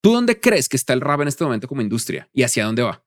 ¿Tú 0.00 0.12
dónde 0.12 0.38
crees 0.38 0.68
que 0.68 0.76
está 0.76 0.92
el 0.92 1.00
rap 1.00 1.22
en 1.22 1.26
este 1.26 1.42
momento 1.42 1.66
como 1.66 1.82
industria 1.82 2.28
y 2.32 2.44
hacia 2.44 2.66
dónde 2.66 2.82
va? 2.82 3.02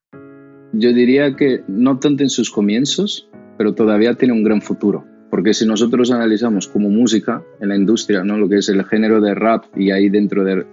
Yo 0.74 0.92
diría 0.92 1.38
que 1.38 1.64
no 1.70 2.00
tanto 2.00 2.24
en 2.24 2.30
sus 2.30 2.52
comienzos, 2.52 3.30
pero 3.58 3.74
todavía 3.76 4.14
tiene 4.16 4.34
un 4.34 4.44
gran 4.44 4.62
futuro. 4.62 5.06
Porque 5.32 5.54
si 5.54 5.66
nosotros 5.66 6.12
analizamos 6.12 6.68
como 6.68 6.90
música 6.90 7.42
en 7.62 7.70
la 7.70 7.78
industria, 7.78 8.26
¿no? 8.26 8.38
lo 8.38 8.50
que 8.50 8.58
es 8.58 8.68
el 8.68 8.84
género 8.84 9.22
de 9.22 9.36
rap, 9.36 9.68
y 9.78 9.92
ahí 9.92 10.10
dentro 10.10 10.44
de, 10.44 10.66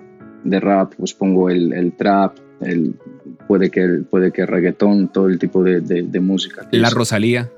de 0.42 0.58
rap 0.58 0.94
pues 0.96 1.14
pongo 1.14 1.50
el, 1.50 1.72
el 1.72 1.92
trap, 1.92 2.38
el, 2.60 2.94
puede, 3.46 3.70
que, 3.70 4.02
puede 4.10 4.32
que 4.32 4.46
reggaetón, 4.46 5.08
todo 5.08 5.28
el 5.28 5.38
tipo 5.38 5.62
de, 5.62 5.80
de, 5.80 6.20
música. 6.20 6.66
La 6.70 6.90
Rosalía. 6.90 7.50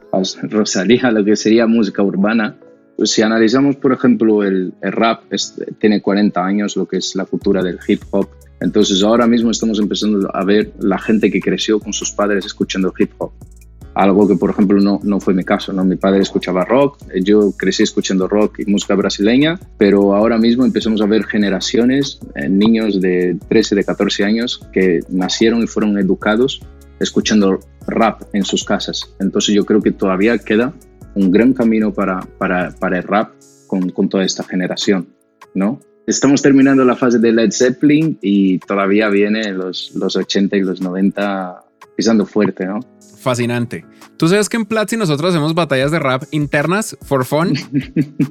Rosalía, 0.43 1.11
lo 1.11 1.25
que 1.25 1.37
sería 1.37 1.67
música 1.67 2.03
urbana. 2.03 2.57
Pues 2.97 3.11
si 3.11 3.23
analizamos, 3.23 3.77
por 3.77 3.93
ejemplo, 3.93 4.43
el, 4.43 4.75
el 4.83 4.93
rap, 4.93 5.23
tiene 5.79 6.03
40 6.03 6.45
años, 6.45 6.77
lo 6.77 6.87
que 6.87 6.97
es 6.97 7.15
la 7.15 7.25
cultura 7.25 7.63
del 7.63 7.79
hip 7.87 8.03
hop. 8.11 8.29
Entonces 8.61 9.05
ahora 9.05 9.27
mismo 9.29 9.53
estamos 9.53 9.79
empezando 9.79 10.29
a 10.35 10.45
ver 10.45 10.73
la 10.81 10.99
gente 10.99 11.31
que 11.31 11.41
creció 11.41 11.79
con 11.79 11.93
sus 11.93 12.11
padres 12.11 12.45
escuchando 12.45 12.93
hip 12.99 13.13
hop 13.19 13.33
algo 13.99 14.29
que 14.29 14.37
por 14.37 14.51
ejemplo 14.51 14.81
no, 14.81 15.01
no 15.03 15.19
fue 15.19 15.35
mi 15.35 15.43
caso, 15.43 15.73
¿no? 15.73 15.85
Mi 15.85 15.97
padre 15.97 16.21
escuchaba 16.21 16.65
rock, 16.65 16.99
yo 17.21 17.51
crecí 17.51 17.83
escuchando 17.83 18.29
rock 18.29 18.61
y 18.61 18.71
música 18.71 18.95
brasileña, 18.95 19.59
pero 19.77 20.15
ahora 20.15 20.39
mismo 20.39 20.65
empezamos 20.65 21.03
a 21.03 21.07
ver 21.07 21.25
generaciones, 21.25 22.21
eh, 22.37 22.49
niños 22.49 23.01
de 23.01 23.37
13, 23.49 23.75
de 23.75 23.85
14 23.85 24.25
años 24.25 24.61
que 24.73 25.01
nacieron 25.09 25.65
y 25.65 25.67
fueron 25.67 25.99
educados 25.99 26.61
escuchando 27.01 27.59
rap 27.89 28.23
en 28.33 28.45
sus 28.45 28.63
casas. 28.63 29.13
Entonces 29.19 29.53
yo 29.53 29.65
creo 29.65 29.83
que 29.83 29.91
todavía 29.91 30.39
queda 30.39 30.73
un 31.17 31.33
gran 31.33 31.53
camino 31.53 31.93
para, 31.93 32.21
para, 32.39 32.71
para 32.79 32.99
el 32.99 33.03
rap 33.03 33.33
con, 33.67 33.91
con 33.91 34.09
toda 34.09 34.23
esta 34.23 34.45
generación, 34.45 35.09
¿no? 35.55 35.81
Estamos 36.07 36.41
terminando 36.41 36.85
la 36.85 36.95
fase 36.95 37.19
de 37.19 37.33
Led 37.33 37.51
Zeppelin 37.51 38.17
y 38.23 38.61
todavía 38.61 39.09
viene 39.09 39.53
los, 39.53 39.93
los 39.97 40.15
80 40.15 40.57
y 40.57 40.61
los 40.61 40.81
90 40.81 41.65
pisando 41.97 42.25
fuerte, 42.25 42.65
¿no? 42.65 42.79
Fascinante. 43.29 43.85
Tú 44.17 44.27
sabes 44.27 44.49
que 44.49 44.57
en 44.57 44.65
Platzi 44.65 44.97
nosotros 44.97 45.31
hacemos 45.31 45.55
batallas 45.55 45.91
de 45.91 45.99
rap 45.99 46.25
internas 46.31 46.97
for 47.03 47.27
fun. 47.27 47.53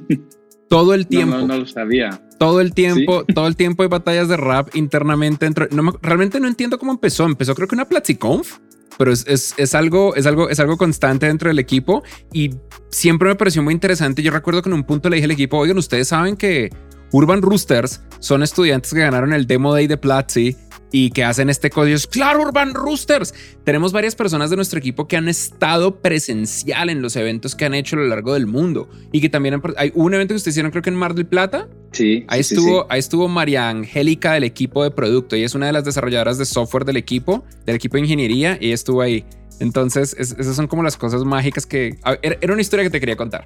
todo 0.68 0.92
el 0.92 1.06
tiempo. 1.06 1.36
No, 1.36 1.46
no, 1.46 1.58
lo 1.58 1.66
sabía. 1.66 2.20
Todo 2.36 2.60
el 2.60 2.74
tiempo, 2.74 3.24
todo 3.32 3.46
el 3.46 3.54
tiempo 3.54 3.84
hay 3.84 3.88
batallas 3.88 4.26
de 4.26 4.36
rap 4.36 4.74
internamente 4.74 5.46
dentro. 5.46 5.68
No, 5.70 5.94
realmente 6.02 6.40
no 6.40 6.48
entiendo 6.48 6.80
cómo 6.80 6.90
empezó. 6.90 7.26
Empezó 7.26 7.54
creo 7.54 7.68
que 7.68 7.76
una 7.76 7.84
PlatziConf, 7.84 8.58
pero 8.98 9.12
es, 9.12 9.24
es, 9.28 9.54
es, 9.56 9.76
algo, 9.76 10.16
es 10.16 10.26
algo, 10.26 10.48
es 10.48 10.58
algo 10.58 10.76
constante 10.76 11.26
dentro 11.26 11.48
del 11.48 11.60
equipo 11.60 12.02
y 12.32 12.50
siempre 12.90 13.28
me 13.28 13.36
pareció 13.36 13.62
muy 13.62 13.72
interesante. 13.72 14.20
Yo 14.20 14.32
recuerdo 14.32 14.62
que 14.62 14.68
en 14.68 14.74
un 14.74 14.82
punto 14.82 15.08
le 15.08 15.16
dije 15.16 15.26
al 15.26 15.30
equipo, 15.30 15.58
oigan, 15.58 15.78
ustedes 15.78 16.08
saben 16.08 16.36
que 16.36 16.70
Urban 17.12 17.40
Roosters 17.40 18.02
son 18.18 18.42
estudiantes 18.42 18.92
que 18.92 18.98
ganaron 18.98 19.32
el 19.32 19.46
Demo 19.46 19.72
Day 19.72 19.86
de 19.86 19.96
Platzi 19.96 20.56
y 20.90 21.10
que 21.10 21.24
hacen 21.24 21.50
este 21.50 21.70
código. 21.70 21.98
Claro, 22.10 22.42
Urban 22.42 22.74
Roosters. 22.74 23.34
Tenemos 23.64 23.92
varias 23.92 24.14
personas 24.14 24.50
de 24.50 24.56
nuestro 24.56 24.78
equipo 24.78 25.06
que 25.08 25.16
han 25.16 25.28
estado 25.28 26.00
presencial 26.00 26.90
en 26.90 27.02
los 27.02 27.16
eventos 27.16 27.54
que 27.54 27.64
han 27.64 27.74
hecho 27.74 27.96
a 27.96 28.00
lo 28.00 28.06
largo 28.06 28.34
del 28.34 28.46
mundo 28.46 28.88
y 29.12 29.20
que 29.20 29.28
también 29.28 29.60
hay 29.76 29.92
un 29.94 30.14
evento 30.14 30.32
que 30.32 30.36
ustedes 30.36 30.54
hicieron, 30.54 30.70
creo 30.70 30.82
que 30.82 30.90
en 30.90 30.96
Mar 30.96 31.14
del 31.14 31.26
Plata. 31.26 31.68
Sí. 31.92 32.24
Ahí 32.28 32.40
estuvo, 32.40 32.86
ahí 32.90 32.98
estuvo 32.98 33.28
María 33.28 33.68
Angélica 33.68 34.32
del 34.32 34.44
equipo 34.44 34.82
de 34.82 34.90
producto 34.90 35.36
y 35.36 35.42
es 35.42 35.54
una 35.54 35.66
de 35.66 35.72
las 35.72 35.84
desarrolladoras 35.84 36.38
de 36.38 36.44
software 36.44 36.84
del 36.84 36.96
equipo, 36.96 37.44
del 37.66 37.76
equipo 37.76 37.96
de 37.96 38.02
ingeniería 38.02 38.58
y 38.60 38.72
estuvo 38.72 39.02
ahí. 39.02 39.24
Entonces, 39.60 40.14
esas 40.18 40.54
son 40.54 40.68
como 40.68 40.82
las 40.82 40.96
cosas 40.96 41.24
mágicas 41.24 41.66
que 41.66 41.98
era 42.22 42.52
una 42.52 42.62
historia 42.62 42.84
que 42.84 42.90
te 42.90 43.00
quería 43.00 43.16
contar. 43.16 43.44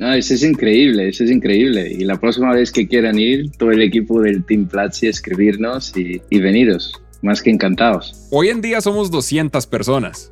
No, 0.00 0.14
eso 0.14 0.32
es 0.32 0.42
increíble, 0.42 1.10
eso 1.10 1.24
es 1.24 1.30
increíble. 1.30 1.92
Y 1.92 2.04
la 2.04 2.18
próxima 2.18 2.54
vez 2.54 2.72
que 2.72 2.88
quieran 2.88 3.18
ir, 3.18 3.50
todo 3.58 3.70
el 3.70 3.82
equipo 3.82 4.22
del 4.22 4.42
Team 4.46 4.66
Platzi, 4.66 5.08
escribirnos 5.08 5.94
y, 5.94 6.22
y 6.30 6.40
veniros. 6.40 6.94
Más 7.20 7.42
que 7.42 7.50
encantados. 7.50 8.26
Hoy 8.30 8.48
en 8.48 8.62
día 8.62 8.80
somos 8.80 9.10
200 9.10 9.66
personas. 9.66 10.30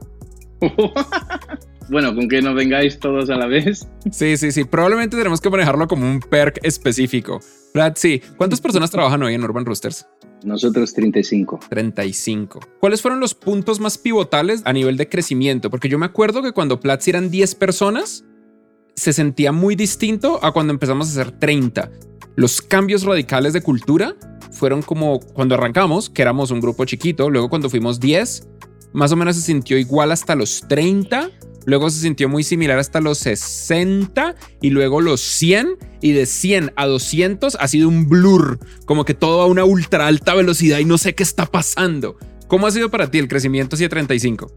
bueno, 1.91 2.15
con 2.15 2.31
que 2.31 2.41
no 2.41 2.55
vengáis 2.55 2.99
todos 2.99 3.29
a 3.29 3.37
la 3.37 3.47
vez. 3.47 3.87
Sí, 4.11 4.39
sí, 4.39 4.53
sí. 4.53 4.65
Probablemente 4.65 5.19
tenemos 5.19 5.43
que 5.43 5.51
manejarlo 5.51 5.87
como 5.87 6.11
un 6.11 6.21
perk 6.21 6.61
específico. 6.63 7.41
Platzi, 7.75 8.23
¿cuántas 8.39 8.63
personas 8.63 8.91
trabajan 8.91 9.23
hoy 9.23 9.35
en 9.35 9.45
Urban 9.45 9.67
Roosters? 9.67 10.07
Nosotros 10.45 10.95
35. 10.95 11.61
35. 11.69 12.61
¿Cuáles 12.81 13.03
fueron 13.03 13.21
los 13.21 13.35
puntos 13.35 13.81
más 13.81 13.99
pivotales 13.99 14.63
a 14.65 14.73
nivel 14.73 14.97
de 14.97 15.11
crecimiento? 15.11 15.69
Porque 15.69 15.91
yo 15.91 15.99
me 15.99 16.07
acuerdo 16.07 16.43
que 16.43 16.53
cuando 16.53 16.81
Platzi 16.81 17.11
eran 17.11 17.31
10 17.31 17.55
personas, 17.57 18.25
se 18.99 19.13
sentía 19.13 19.53
muy 19.53 19.77
distinto 19.77 20.45
a 20.45 20.53
cuando 20.53 20.73
empezamos 20.73 21.09
a 21.09 21.11
hacer 21.21 21.39
30. 21.39 21.91
Los 22.35 22.61
cambios 22.61 23.05
radicales 23.05 23.53
de 23.53 23.63
cultura 23.63 24.17
fueron 24.51 24.83
como 24.83 25.21
cuando 25.21 25.55
arrancamos, 25.55 26.11
que 26.11 26.23
éramos 26.23 26.51
un 26.51 26.61
grupo 26.61 26.85
chiquito, 26.85 27.31
luego 27.31 27.49
cuando 27.49 27.71
fuimos 27.71 28.01
10, 28.01 28.49
más 28.93 29.13
o 29.13 29.17
menos 29.17 29.37
se 29.37 29.43
sintió 29.43 29.79
igual 29.79 30.11
hasta 30.11 30.35
los 30.35 30.65
30, 30.69 31.31
luego 31.65 31.91
se 31.91 32.01
sintió 32.01 32.29
muy 32.29 32.43
similar 32.43 32.79
hasta 32.79 33.01
los 33.01 33.19
60 33.19 34.35
y 34.61 34.71
luego 34.71 35.01
los 35.01 35.21
100 35.21 35.77
y 36.01 36.13
de 36.13 36.27
100 36.27 36.73
a 36.75 36.87
200 36.87 37.57
ha 37.61 37.69
sido 37.69 37.89
un 37.89 38.09
blur, 38.09 38.59
como 38.85 39.05
que 39.05 39.15
todo 39.15 39.43
a 39.43 39.47
una 39.47 39.65
ultra 39.65 40.09
alta 40.09 40.35
velocidad 40.35 40.81
y 40.81 40.85
no 40.85 40.99
sé 40.99 41.15
qué 41.15 41.23
está 41.23 41.47
pasando. 41.47 42.17
¿Cómo 42.49 42.67
ha 42.67 42.73
sido 42.73 42.91
para 42.91 43.11
ti 43.11 43.19
el 43.19 43.29
crecimiento 43.29 43.77
hacia 43.77 43.89
35? 43.89 44.51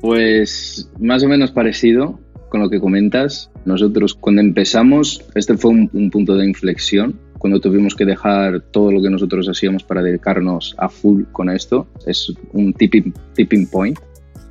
Pues 0.00 0.88
más 0.98 1.22
o 1.22 1.28
menos 1.28 1.50
parecido 1.50 2.18
con 2.52 2.60
lo 2.60 2.68
que 2.68 2.80
comentas. 2.80 3.50
Nosotros 3.64 4.12
cuando 4.12 4.42
empezamos, 4.42 5.24
este 5.34 5.56
fue 5.56 5.70
un, 5.70 6.10
punto 6.10 6.36
de 6.36 6.46
inflexión, 6.46 7.18
cuando 7.38 7.60
tuvimos 7.60 7.94
que 7.94 8.04
dejar 8.04 8.60
todo 8.60 8.92
lo 8.92 9.00
que 9.00 9.08
nosotros 9.08 9.48
hacíamos 9.48 9.84
para 9.84 10.02
dedicarnos 10.02 10.74
a 10.76 10.90
full 10.90 11.22
con 11.32 11.48
esto. 11.48 11.86
Es 12.06 12.30
un 12.52 12.74
tipping, 12.74 13.14
tipping 13.34 13.68
point, 13.68 13.98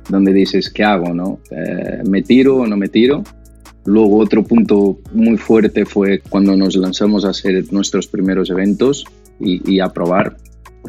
donde 0.08 0.32
dices, 0.32 0.68
¿qué 0.68 0.82
hago? 0.82 1.14
No? 1.14 1.38
Eh, 1.52 2.02
¿Me 2.04 2.22
tiro 2.22 2.56
o 2.56 2.66
no 2.66 2.76
me 2.76 2.88
tiro? 2.88 3.22
Luego 3.84 4.16
otro 4.16 4.42
punto 4.42 4.98
muy 5.12 5.36
fuerte 5.36 5.86
fue 5.86 6.22
cuando 6.28 6.56
nos 6.56 6.74
lanzamos 6.74 7.24
a 7.24 7.30
hacer 7.30 7.72
nuestros 7.72 8.08
primeros 8.08 8.50
eventos 8.50 9.04
y, 9.38 9.62
y 9.72 9.78
a 9.78 9.90
probar 9.90 10.36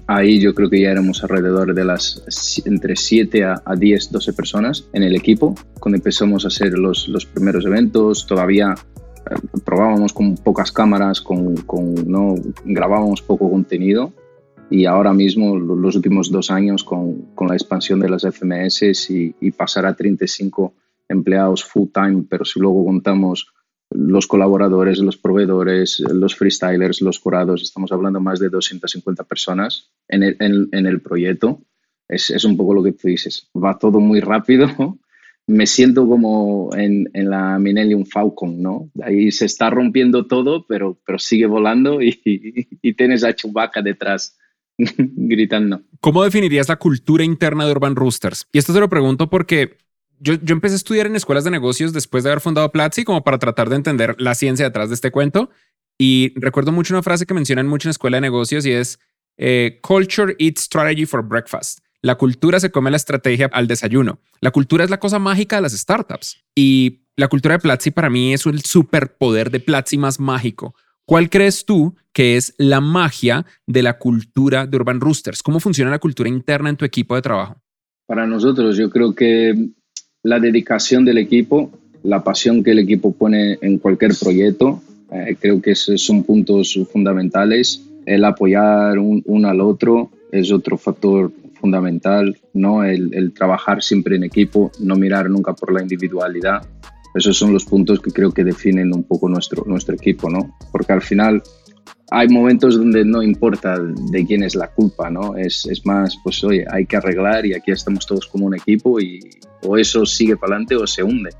Ahí 0.08 0.40
yo 0.40 0.54
creo 0.54 0.70
que 0.70 0.82
ya 0.82 0.92
éramos 0.92 1.24
alrededor 1.24 1.74
de 1.74 1.86
las 1.86 2.24
entre 2.66 2.96
7 2.96 3.44
a, 3.44 3.62
10, 3.78 4.12
12 4.12 4.34
personas 4.34 4.88
en 4.94 5.04
el 5.04 5.16
equipo. 5.16 5.56
Cuando 5.80 5.98
empezamos 5.98 6.46
a 6.46 6.48
hacer 6.48 6.74
los, 6.78 7.08
los 7.08 7.26
primeros 7.26 7.66
eventos, 7.66 8.26
todavía 8.26 8.76
eh, 9.30 9.36
probábamos 9.64 10.14
con 10.14 10.36
pocas 10.36 10.72
cámaras, 10.72 11.22
con, 11.22 11.56
con, 11.58 11.96
no 12.10 12.36
grabábamos 12.66 13.22
poco 13.22 13.50
contenido. 13.50 14.12
Y 14.70 14.86
ahora 14.86 15.14
mismo, 15.14 15.56
los 15.56 15.96
últimos 15.96 16.32
dos 16.32 16.50
años, 16.50 16.84
con, 16.84 17.34
con 17.36 17.48
la 17.48 17.54
expansión 17.54 18.00
de 18.00 18.10
las 18.10 18.24
FMS 18.24 19.10
y, 19.12 19.36
y 19.40 19.52
pasar 19.52 19.86
a 19.86 19.96
35 19.96 20.74
empleados 21.08 21.64
full 21.64 21.90
time, 21.94 22.26
pero 22.28 22.44
si 22.44 22.60
luego 22.60 22.84
contamos 22.84 23.53
los 23.94 24.28
colaboradores, 24.28 25.00
los 25.00 25.18
proveedores, 25.18 26.00
los 26.00 26.36
freestylers, 26.36 27.02
los 27.02 27.20
curados, 27.20 27.62
estamos 27.62 27.92
hablando 27.92 28.20
más 28.20 28.40
de 28.40 28.50
250 28.50 29.24
personas 29.24 29.92
en 30.08 30.24
el, 30.24 30.38
en, 30.40 30.86
el 30.86 31.02
proyecto. 31.02 31.62
Es, 32.08 32.44
un 32.46 32.58
poco 32.58 32.74
lo 32.74 32.84
que 32.84 32.94
tú 32.94 33.08
dices, 33.08 33.50
va 33.56 33.78
todo 33.78 34.00
muy 34.00 34.20
rápido. 34.20 34.68
Me 35.48 35.68
siento 35.68 36.08
como 36.08 36.70
en, 36.74 37.10
la 37.14 37.60
Millennium 37.60 38.06
Falcon, 38.06 38.62
¿no? 38.62 38.90
Ahí 39.02 39.30
se 39.32 39.46
está 39.46 39.70
rompiendo 39.70 40.26
todo, 40.26 40.66
pero, 40.66 40.98
pero 41.06 41.20
sigue 41.20 41.48
volando 41.48 42.02
y, 42.02 42.22
y 42.82 42.94
tienes 42.94 43.26
a 43.26 43.36
Chewbacca 43.36 43.82
detrás 43.82 44.38
gritando. 44.78 45.82
¿Cómo 46.00 46.24
definirías 46.24 46.70
la 46.70 46.78
cultura 46.78 47.24
interna 47.24 47.66
de 47.66 47.72
Urban 47.72 47.96
Roosters? 47.96 48.48
Y 48.52 48.58
esto 48.58 48.74
se 48.74 48.80
lo 48.80 48.90
pregunto 48.90 49.30
porque 49.30 49.78
yo, 50.20 50.36
empecé 50.48 50.76
a 50.76 50.78
estudiar 50.78 51.08
en 51.08 51.16
escuelas 51.16 51.44
de 51.44 51.52
negocios 51.52 51.94
después 51.94 52.24
de 52.24 52.30
haber 52.30 52.42
fundado 52.42 52.72
Platzi 52.72 53.04
como 53.04 53.24
para 53.24 53.40
tratar 53.40 53.70
de 53.70 53.76
entender 53.76 54.16
la 54.20 54.36
ciencia 54.36 54.66
detrás 54.66 54.90
de 54.90 54.96
este 54.96 55.12
cuento. 55.12 55.50
Y 55.98 56.34
recuerdo 56.36 56.72
mucho 56.72 56.94
una 56.94 57.04
frase 57.04 57.26
que 57.26 57.34
mencionan 57.34 57.68
mucho 57.68 57.88
en 57.88 57.92
escuela 57.92 58.18
de 58.18 58.22
negocios 58.22 58.66
y 58.66 58.72
es 58.72 59.00
eh, 59.38 59.80
Culture 59.82 60.36
eats 60.40 60.62
strategy 60.62 61.06
for 61.06 61.28
breakfast. 61.28 61.80
La 62.02 62.16
cultura 62.16 62.60
se 62.60 62.72
come 62.72 62.92
la 62.92 62.98
estrategia 62.98 63.50
al 63.54 63.68
desayuno. 63.68 64.20
La 64.42 64.52
cultura 64.52 64.84
es 64.84 64.90
la 64.90 65.00
cosa 65.00 65.20
mágica 65.20 65.58
de 65.58 65.62
las 65.62 65.74
startups. 65.74 66.44
Y 66.56 67.04
la 67.16 67.28
cultura 67.28 67.56
de 67.56 67.60
Platzi 67.60 67.92
para 67.92 68.10
mí 68.10 68.34
es 68.34 68.46
el 68.46 68.62
superpoder 68.62 69.52
de 69.52 69.60
Platzi 69.60 69.98
más 69.98 70.20
mágico. 70.20 70.76
¿Cuál 71.06 71.30
crees 71.30 71.66
tú 71.66 71.96
que 72.12 72.38
es 72.38 72.56
la 72.58 72.82
magia 72.82 73.46
de 73.68 73.84
la 73.84 73.98
cultura 73.98 74.68
de 74.68 74.78
Urban 74.78 75.02
Roosters? 75.02 75.44
¿Cómo 75.44 75.60
funciona 75.60 75.92
la 75.92 76.00
cultura 76.00 76.30
interna 76.30 76.70
en 76.70 76.78
tu 76.78 76.86
equipo 76.86 77.16
de 77.16 77.22
trabajo? 77.22 77.62
Para 78.06 78.26
nosotros, 78.26 78.78
yo 78.78 78.90
creo 78.90 79.14
que 79.14 79.72
la 80.24 80.40
dedicación 80.40 81.06
del 81.06 81.18
equipo, 81.18 81.70
la 82.04 82.24
pasión 82.24 82.64
que 82.64 82.72
el 82.72 82.80
equipo 82.80 83.12
pone 83.12 83.58
en 83.62 83.78
cualquier 83.78 84.14
proyecto. 84.20 84.82
Eh, 85.12 85.36
creo 85.40 85.62
que 85.62 85.72
esos 85.72 86.02
son 86.02 86.24
puntos 86.24 86.80
fundamentales. 86.92 87.84
El 88.06 88.26
apoyar 88.26 88.98
uno 89.00 89.48
al 89.48 89.62
otro 89.62 90.10
es 90.32 90.52
otro 90.52 90.78
factor 90.78 91.32
fundamental, 91.60 92.38
¿no? 92.54 92.84
El, 92.84 93.32
trabajar 93.34 93.82
siempre 93.82 94.16
en 94.16 94.24
equipo, 94.24 94.72
no 94.80 94.96
mirar 94.96 95.30
nunca 95.30 95.54
por 95.54 95.72
la 95.72 95.82
individualidad. 95.82 96.66
Esos 97.16 97.38
son 97.38 97.54
los 97.54 97.64
puntos 97.64 98.00
que 98.00 98.12
creo 98.12 98.32
que 98.32 98.44
definen 98.44 98.94
un 98.94 99.04
poco 99.04 99.30
nuestro, 99.30 99.64
nuestro 99.66 99.96
equipo, 99.96 100.30
¿no? 100.30 100.58
Porque 100.72 100.94
al 100.94 101.02
final 101.02 101.42
hay 102.12 102.28
momentos 102.28 102.78
donde 102.78 103.06
no 103.06 103.22
importa 103.22 103.80
de 103.80 104.26
quién 104.26 104.44
es 104.44 104.56
la 104.56 104.68
culpa, 104.68 105.10
¿no? 105.10 105.38
Es, 105.38 105.66
es, 105.68 105.86
más, 105.86 106.18
pues 106.24 106.44
oye, 106.44 106.66
hay 106.70 106.86
que 106.86 106.98
arreglar 106.98 107.46
y 107.46 107.54
aquí 107.54 107.72
estamos 107.72 108.06
todos 108.06 108.28
como 108.28 108.46
un 108.48 108.56
equipo 108.56 109.00
y 109.00 109.20
o 109.64 109.78
eso 109.78 110.06
sigue 110.06 110.38
para 110.38 110.56
adelante 110.56 110.76
o 110.76 110.88
se 110.88 111.04
hunde. 111.04 111.32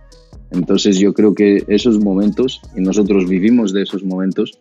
Entonces 0.52 1.00
yo 1.00 1.14
creo 1.14 1.34
que 1.34 1.64
esos 1.68 2.00
momentos, 2.00 2.62
y 2.76 2.82
nosotros 2.82 3.28
vivimos 3.28 3.74
de 3.74 3.84
esos 3.84 4.04
momentos, 4.04 4.52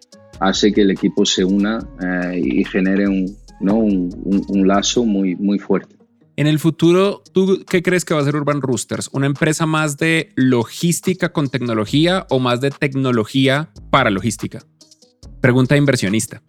hace 0.40 0.72
que 0.72 0.82
el 0.82 0.90
equipo 0.90 1.26
se 1.26 1.44
una 1.44 1.86
eh, 2.00 2.40
y 2.42 2.64
genere 2.64 3.08
un, 3.08 3.36
¿no? 3.60 3.76
Un, 3.76 4.10
un, 4.24 4.44
un, 4.48 4.66
lazo 4.66 5.04
muy, 5.04 5.36
muy 5.36 5.58
fuerte. 5.58 5.96
En 6.36 6.46
el 6.46 6.58
futuro, 6.58 7.22
¿tú 7.32 7.62
qué 7.68 7.82
crees 7.82 8.06
que 8.06 8.14
va 8.14 8.20
a 8.20 8.24
ser 8.24 8.36
Urban 8.36 8.62
Roosters? 8.62 9.10
¿Una 9.12 9.26
empresa 9.26 9.66
más 9.66 9.98
de 9.98 10.30
logística 10.34 11.30
con 11.30 11.48
tecnología 11.48 12.26
o 12.30 12.38
más 12.38 12.60
de 12.62 12.70
tecnología 12.70 13.70
para 13.90 14.10
logística? 14.10 14.64
Pregunta 15.42 15.76
inversionista. 15.76 16.42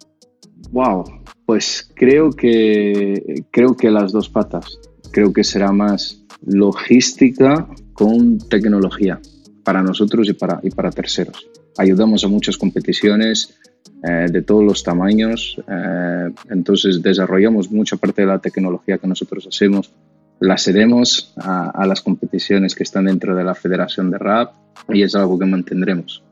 Wow, 0.70 1.04
pues 1.44 1.90
creo 1.94 2.30
que 2.30 3.44
creo 3.50 3.76
que 3.76 3.90
las 3.90 4.12
dos 4.12 4.30
patas. 4.30 4.80
Creo 5.12 5.32
que 5.32 5.44
será 5.44 5.70
más 5.70 6.23
logística 6.46 7.68
con 7.92 8.38
tecnología 8.38 9.20
para 9.62 9.82
nosotros 9.82 10.28
y 10.28 10.34
para, 10.34 10.60
y 10.62 10.70
para 10.70 10.90
terceros. 10.90 11.46
Ayudamos 11.76 12.24
a 12.24 12.28
muchas 12.28 12.56
competiciones 12.56 13.58
eh, 14.02 14.26
de 14.30 14.42
todos 14.42 14.62
los 14.62 14.82
tamaños, 14.82 15.56
eh, 15.66 16.30
entonces 16.50 17.02
desarrollamos 17.02 17.70
mucha 17.70 17.96
parte 17.96 18.22
de 18.22 18.28
la 18.28 18.38
tecnología 18.38 18.98
que 18.98 19.06
nosotros 19.06 19.46
hacemos, 19.46 19.90
la 20.40 20.58
cedemos 20.58 21.32
a, 21.36 21.70
a 21.70 21.86
las 21.86 22.02
competiciones 22.02 22.74
que 22.74 22.82
están 22.82 23.06
dentro 23.06 23.34
de 23.34 23.44
la 23.44 23.54
Federación 23.54 24.10
de 24.10 24.18
Rap 24.18 24.52
y 24.88 25.02
es 25.02 25.14
algo 25.14 25.38
que 25.38 25.46
mantendremos. 25.46 26.22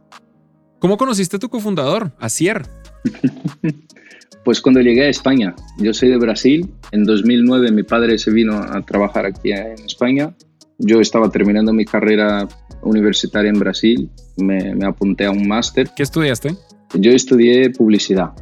¿Cómo 0.83 0.97
conociste 0.97 1.37
a 1.37 1.39
tu 1.39 1.49
cofundador, 1.49 2.11
Asier? 2.19 2.67
pues 4.45 4.61
cuando 4.61 4.81
llegué 4.81 5.03
a 5.03 5.11
España. 5.11 5.55
Yo 5.79 5.95
soy 5.95 6.09
de 6.09 6.17
Brasil. 6.17 6.69
En 6.91 7.05
2009 7.05 7.71
mi 7.71 7.85
padre 7.85 8.19
se 8.19 8.33
vino 8.33 8.57
a 8.57 8.83
trabajar 8.83 9.25
aquí 9.25 9.53
en 9.53 9.79
España. 9.87 10.35
Yo 10.79 11.01
estaba 11.01 11.31
terminando 11.31 11.73
mi 11.73 11.85
carrera 11.85 12.49
universitaria 12.83 13.51
en 13.51 13.61
Brasil. 13.61 14.11
Me, 14.39 14.75
me 14.75 14.85
apunté 14.85 15.25
a 15.25 15.31
un 15.31 15.47
máster. 15.47 15.89
¿Qué 15.95 16.03
estudiaste? 16.03 16.57
Yo 16.95 17.13
estudié 17.13 17.71
publicidad 17.71 18.33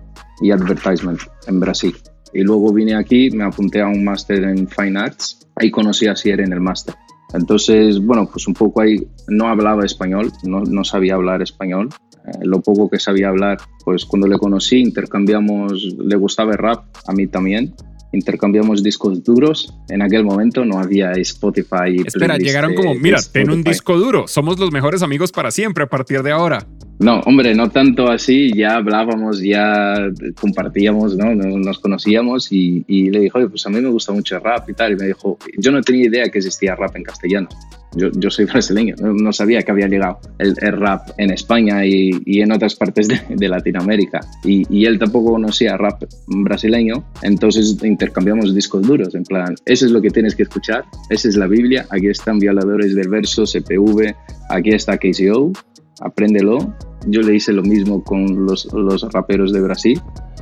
y 0.41 0.51
advertisement 0.51 1.21
en 1.47 1.61
Brasil. 1.61 1.95
Y 2.33 2.41
luego 2.41 2.73
vine 2.73 2.95
aquí, 2.95 3.31
me 3.33 3.45
apunté 3.45 3.83
a 3.83 3.87
un 3.87 4.03
máster 4.03 4.45
en 4.45 4.67
Fine 4.67 4.99
Arts. 4.99 5.47
Ahí 5.57 5.71
conocí 5.71 6.07
a 6.07 6.13
Asier 6.13 6.41
en 6.41 6.55
el 6.55 6.61
máster. 6.61 6.95
Entonces, 7.35 8.01
bueno, 8.01 8.27
pues 8.33 8.49
un 8.49 8.55
poco 8.55 8.81
ahí 8.81 9.07
no 9.29 9.49
hablaba 9.49 9.85
español, 9.85 10.33
no, 10.43 10.63
no 10.63 10.85
sabía 10.85 11.15
hablar 11.15 11.43
español, 11.43 11.91
eh, 12.27 12.39
lo 12.43 12.61
poco 12.61 12.89
que 12.89 12.99
sabía 12.99 13.29
hablar, 13.29 13.59
pues 13.85 14.05
cuando 14.05 14.27
le 14.29 14.39
conocí 14.39 14.79
intercambiamos, 14.79 15.97
le 15.99 16.17
gustaba 16.17 16.53
el 16.53 16.59
rap, 16.59 16.85
a 17.07 17.13
mí 17.13 17.27
también, 17.27 17.75
intercambiamos 18.13 18.83
discos 18.83 19.23
duros. 19.23 19.73
En 19.89 20.03
aquel 20.03 20.25
momento 20.25 20.65
no 20.65 20.79
había 20.79 21.13
Spotify. 21.13 22.03
Espera, 22.05 22.37
llegaron 22.37 22.75
como, 22.75 22.95
mira, 22.95 23.19
ten 23.33 23.51
un 23.51 23.63
disco 23.63 23.97
duro, 23.97 24.27
somos 24.27 24.59
los 24.59 24.73
mejores 24.73 25.03
amigos 25.03 25.33
para 25.33 25.51
siempre 25.51 25.85
a 25.85 25.87
partir 25.87 26.23
de 26.23 26.33
ahora. 26.33 26.67
No, 26.99 27.21
hombre, 27.21 27.55
no 27.55 27.71
tanto 27.71 28.11
así, 28.11 28.53
ya 28.55 28.77
hablábamos, 28.77 29.41
ya 29.41 29.95
compartíamos, 30.39 31.17
¿no? 31.17 31.35
Nos 31.35 31.79
conocíamos 31.79 32.53
y, 32.53 32.85
y 32.87 33.11
le 33.11 33.21
dijo, 33.21 33.39
oye, 33.39 33.49
pues 33.49 33.65
a 33.67 33.71
mí 33.71 33.81
me 33.81 33.89
gusta 33.89 34.13
mucho 34.13 34.37
el 34.37 34.43
rap 34.43 34.69
y 34.69 34.75
tal. 34.75 34.93
Y 34.93 34.97
me 34.97 35.07
dijo, 35.07 35.39
yo 35.57 35.73
no 35.73 35.81
tenía 35.81 36.09
idea 36.09 36.29
que 36.29 36.39
existía 36.39 36.77
rap 36.77 36.95
en 36.97 37.05
castellano. 37.05 37.49
Yo, 37.97 38.31
soy 38.31 38.45
brasileño, 38.45 38.95
no, 39.01 39.33
sabía 39.33 39.63
que 39.63 39.73
había 39.73 39.89
llegado 39.89 40.21
el, 40.39 40.55
rap 40.57 41.11
en 41.19 41.31
España 41.31 41.85
y, 41.85 42.41
en 42.41 42.53
otras 42.53 42.77
partes 42.77 43.09
de, 43.09 43.49
Latinoamérica. 43.49 44.21
Y, 44.45 44.85
él 44.85 44.99
tampoco 44.99 45.33
conocía 45.33 45.77
rap 45.77 46.05
brasileño, 46.29 47.05
entonces 47.23 47.77
intercambiamos 47.83 48.55
discos 48.55 48.83
duros, 48.83 49.15
en 49.15 49.25
plan, 49.25 49.55
eso 49.67 49.87
es 49.87 49.93
lo 49.93 50.01
que 50.01 50.11
tienes 50.11 50.37
que 50.37 50.45
escuchar, 50.45 50.85
esa 51.09 51.29
es 51.29 51.37
la 51.37 51.49
Biblia, 51.49 51.87
aquí 51.91 52.09
están 52.09 52.39
violadores 52.39 52.95
del 52.95 53.09
verso, 53.09 53.45
CPV, 53.45 54.15
aquí 54.51 54.71
está 54.71 54.97
KCO, 54.97 55.53
apréndelo. 56.01 56.75
Yo 57.07 57.23
le 57.23 57.35
hice 57.35 57.53
lo 57.53 57.63
mismo 57.63 58.05
con 58.05 58.47
los 58.47 58.69
raperos 59.13 59.53
de 59.53 59.61
Brasil 59.61 60.01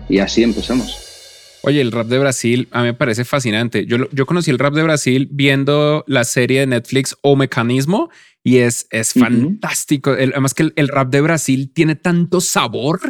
y 0.08 0.18
así 0.18 0.42
empezamos. 0.42 1.07
Oye, 1.62 1.80
el 1.80 1.92
rap 1.92 2.06
de 2.06 2.18
Brasil 2.18 2.68
a 2.70 2.80
mí 2.80 2.86
me 2.86 2.94
parece 2.94 3.24
fascinante. 3.24 3.86
Yo, 3.86 4.08
yo 4.10 4.26
conocí 4.26 4.50
el 4.50 4.58
rap 4.58 4.74
de 4.74 4.82
Brasil 4.82 5.28
viendo 5.30 6.04
la 6.06 6.24
serie 6.24 6.60
de 6.60 6.66
Netflix 6.66 7.16
O 7.22 7.36
Mecanismo 7.36 8.10
y 8.44 8.58
es, 8.58 8.86
es 8.90 9.12
fantástico. 9.12 10.10
además 10.10 10.54
que 10.54 10.70
el, 10.74 10.88
rap 10.88 11.10
de 11.10 11.20
Brasil 11.20 11.70
tiene 11.72 11.96
tanto 11.96 12.40
sabor. 12.40 13.00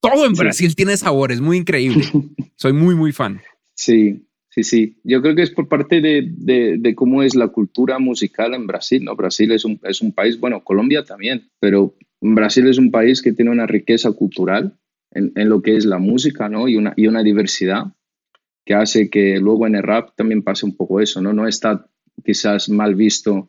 Todo 0.00 0.24
en 0.24 0.32
Brasil 0.32 0.74
tiene 0.76 0.96
sabor, 0.96 1.32
es 1.32 1.40
muy 1.40 1.56
increíble. 1.56 2.04
Soy 2.56 2.72
muy, 2.72 2.94
muy 2.94 3.12
fan. 3.12 3.40
Sí, 3.74 4.26
sí, 4.48 4.62
sí. 4.62 4.96
Yo 5.02 5.20
creo 5.20 5.34
que 5.34 5.42
es 5.42 5.50
por 5.50 5.68
parte 5.68 6.00
de, 6.00 6.30
de, 6.78 6.94
cómo 6.94 7.22
es 7.22 7.34
la 7.34 7.48
cultura 7.48 7.98
musical 7.98 8.54
en 8.54 8.66
Brasil. 8.66 9.04
¿no? 9.04 9.16
Brasil 9.16 9.50
es 9.52 9.64
un, 9.64 9.80
es 9.82 10.00
un 10.00 10.12
país, 10.12 10.38
bueno, 10.38 10.62
Colombia 10.62 11.04
también, 11.04 11.50
pero 11.60 11.94
Brasil 12.20 12.66
es 12.68 12.78
un 12.78 12.90
país 12.90 13.20
que 13.20 13.32
tiene 13.32 13.50
una 13.50 13.66
riqueza 13.66 14.12
cultural 14.12 14.78
en, 15.10 15.48
lo 15.48 15.62
que 15.62 15.76
es 15.76 15.84
la 15.84 15.98
música, 15.98 16.48
¿no? 16.48 16.68
Y 16.68 16.76
una, 16.76 16.92
y 16.96 17.06
una 17.06 17.22
diversidad 17.22 17.86
que 18.64 18.74
hace 18.74 19.08
que 19.08 19.38
luego 19.38 19.66
en 19.66 19.76
el 19.76 19.82
rap 19.82 20.10
también 20.14 20.42
pase 20.42 20.66
un 20.66 20.76
poco 20.76 21.00
eso, 21.00 21.20
¿no? 21.20 21.32
No 21.32 21.46
está 21.46 21.86
quizás 22.24 22.68
mal 22.68 22.94
visto 22.94 23.48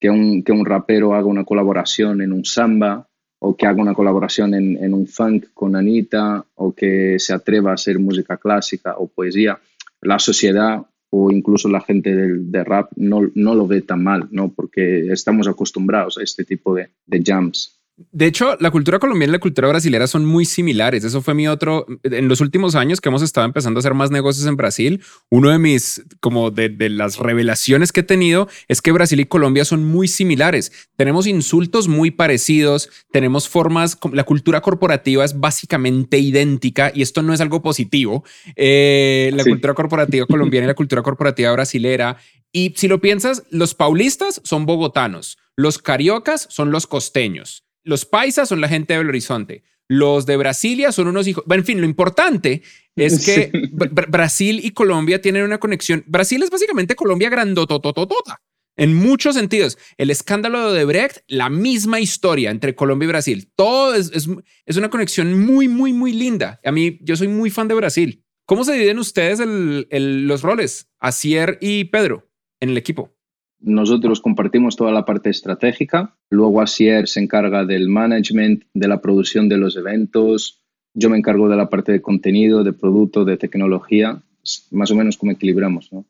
que 0.00 0.10
un, 0.10 0.42
que 0.42 0.52
un 0.52 0.66
rapero 0.66 1.14
haga 1.14 1.26
una 1.26 1.44
colaboración 1.44 2.20
en 2.22 2.32
un 2.32 2.44
samba 2.44 3.08
o 3.38 3.56
que 3.56 3.66
haga 3.66 3.80
una 3.80 3.94
colaboración 3.94 4.54
en, 4.54 4.82
en, 4.82 4.94
un 4.94 5.06
funk 5.06 5.46
con 5.54 5.76
Anita 5.76 6.44
o 6.54 6.74
que 6.74 7.18
se 7.18 7.32
atreva 7.32 7.70
a 7.70 7.74
hacer 7.74 7.98
música 7.98 8.36
clásica 8.38 8.96
o 8.98 9.08
poesía. 9.08 9.58
La 10.00 10.18
sociedad 10.18 10.84
o 11.10 11.30
incluso 11.30 11.68
la 11.68 11.80
gente 11.80 12.14
del, 12.14 12.50
de 12.50 12.64
rap 12.64 12.90
no, 12.96 13.30
no, 13.34 13.54
lo 13.54 13.66
ve 13.66 13.82
tan 13.82 14.02
mal, 14.02 14.28
¿no? 14.30 14.52
Porque 14.52 15.12
estamos 15.12 15.48
acostumbrados 15.48 16.18
a 16.18 16.22
este 16.22 16.44
tipo 16.44 16.74
de, 16.74 16.88
de 17.06 17.22
jams. 17.24 17.75
De 17.98 18.26
hecho, 18.26 18.58
la 18.60 18.70
cultura 18.70 18.98
colombiana 18.98 19.30
y 19.30 19.36
la 19.36 19.38
cultura 19.38 19.68
brasilera 19.68 20.06
son 20.06 20.26
muy 20.26 20.44
similares. 20.44 21.02
Eso 21.02 21.22
fue 21.22 21.32
mi 21.32 21.48
otro. 21.48 21.86
En 22.02 22.28
los 22.28 22.42
últimos 22.42 22.74
años 22.74 23.00
que 23.00 23.08
hemos 23.08 23.22
estado 23.22 23.46
empezando 23.46 23.78
a 23.78 23.80
hacer 23.80 23.94
más 23.94 24.10
negocios 24.10 24.46
en 24.46 24.56
Brasil, 24.56 25.02
uno 25.30 25.48
de 25.48 25.58
mis, 25.58 26.04
como 26.20 26.50
de, 26.50 26.68
de, 26.68 26.90
las 26.90 27.16
revelaciones 27.18 27.92
que 27.92 28.00
he 28.00 28.02
tenido 28.02 28.48
es 28.68 28.82
que 28.82 28.92
Brasil 28.92 29.18
y 29.20 29.24
Colombia 29.24 29.64
son 29.64 29.86
muy 29.86 30.08
similares. 30.08 30.72
Tenemos 30.96 31.26
insultos 31.26 31.88
muy 31.88 32.10
parecidos, 32.10 32.90
tenemos 33.12 33.48
formas, 33.48 33.98
la 34.12 34.24
cultura 34.24 34.60
corporativa 34.60 35.24
es 35.24 35.40
básicamente 35.40 36.18
idéntica 36.18 36.92
y 36.94 37.00
esto 37.00 37.22
no 37.22 37.32
es 37.32 37.40
algo 37.40 37.62
positivo. 37.62 38.24
Eh, 38.56 39.30
la 39.32 39.42
sí. 39.42 39.48
cultura 39.48 39.72
corporativa 39.72 40.26
colombiana 40.26 40.66
y 40.66 40.68
la 40.68 40.74
cultura 40.74 41.02
corporativa 41.02 41.50
brasilera. 41.52 42.18
Y 42.52 42.74
si 42.76 42.88
lo 42.88 43.00
piensas, 43.00 43.44
los 43.50 43.74
paulistas 43.74 44.42
son 44.44 44.66
bogotanos, 44.66 45.38
los 45.56 45.78
cariocas 45.78 46.46
son 46.50 46.70
los 46.70 46.86
costeños 46.86 47.65
los 47.86 48.04
paisas 48.04 48.48
son 48.48 48.60
la 48.60 48.68
gente 48.68 48.92
de 48.92 48.98
Belo 48.98 49.10
Horizonte. 49.10 49.62
Los 49.88 50.26
de 50.26 50.36
Brasilia 50.36 50.90
son 50.90 51.06
unos 51.06 51.26
hijos. 51.28 51.44
En 51.48 51.64
fin, 51.64 51.80
lo 51.80 51.86
importante 51.86 52.62
es 52.96 53.24
que 53.24 53.50
sí. 53.52 53.70
Brasil 54.08 54.60
y 54.62 54.72
Colombia 54.72 55.22
tienen 55.22 55.44
una 55.44 55.58
conexión. 55.58 56.04
Brasil 56.06 56.42
es 56.42 56.50
básicamente 56.50 56.96
Colombia 56.96 57.30
grandotototota 57.30 58.42
en 58.76 58.94
muchos 58.94 59.36
sentidos. 59.36 59.78
El 59.96 60.10
escándalo 60.10 60.72
de 60.72 60.84
Brecht, 60.84 61.18
la 61.28 61.48
misma 61.48 62.00
historia 62.00 62.50
entre 62.50 62.74
Colombia 62.74 63.06
y 63.06 63.08
Brasil. 63.08 63.50
Todo 63.54 63.94
es, 63.94 64.10
es, 64.12 64.28
es, 64.66 64.76
una 64.76 64.90
conexión 64.90 65.38
muy, 65.46 65.68
muy, 65.68 65.92
muy 65.92 66.12
linda. 66.12 66.60
A 66.64 66.72
mí, 66.72 66.98
yo 67.02 67.16
soy 67.16 67.28
muy 67.28 67.50
fan 67.50 67.68
de 67.68 67.74
Brasil. 67.74 68.24
¿Cómo 68.44 68.64
se 68.64 68.72
dividen 68.72 68.98
ustedes 68.98 69.40
el, 69.40 69.88
el, 69.90 70.26
los 70.26 70.42
roles, 70.42 70.88
Asier 70.98 71.58
y 71.60 71.84
Pedro, 71.84 72.28
en 72.60 72.70
el 72.70 72.76
equipo? 72.76 73.15
Nosotros 73.60 74.20
compartimos 74.20 74.76
toda 74.76 74.92
la 74.92 75.04
parte 75.04 75.30
estratégica, 75.30 76.14
luego 76.30 76.60
Asier 76.60 77.08
se 77.08 77.20
encarga 77.20 77.64
del 77.64 77.88
management, 77.88 78.64
de 78.74 78.88
la 78.88 79.00
producción 79.00 79.48
de 79.48 79.56
los 79.56 79.76
eventos, 79.76 80.62
yo 80.94 81.10
me 81.10 81.18
encargo 81.18 81.48
de 81.48 81.56
la 81.56 81.68
parte 81.68 81.92
de 81.92 82.02
contenido, 82.02 82.64
de 82.64 82.72
producto, 82.72 83.24
de 83.24 83.36
tecnología, 83.36 84.22
más 84.70 84.90
o 84.90 84.94
menos 84.94 85.16
como 85.16 85.32
equilibramos. 85.32 85.92
¿no? 85.92 86.06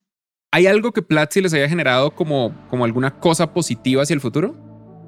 ¿Hay 0.52 0.66
algo 0.66 0.92
que 0.92 1.02
Platzi 1.02 1.40
les 1.40 1.54
haya 1.54 1.68
generado 1.68 2.10
como, 2.10 2.54
como 2.68 2.84
alguna 2.84 3.18
cosa 3.18 3.52
positiva 3.52 4.02
hacia 4.02 4.14
el 4.14 4.20
futuro? 4.20 4.54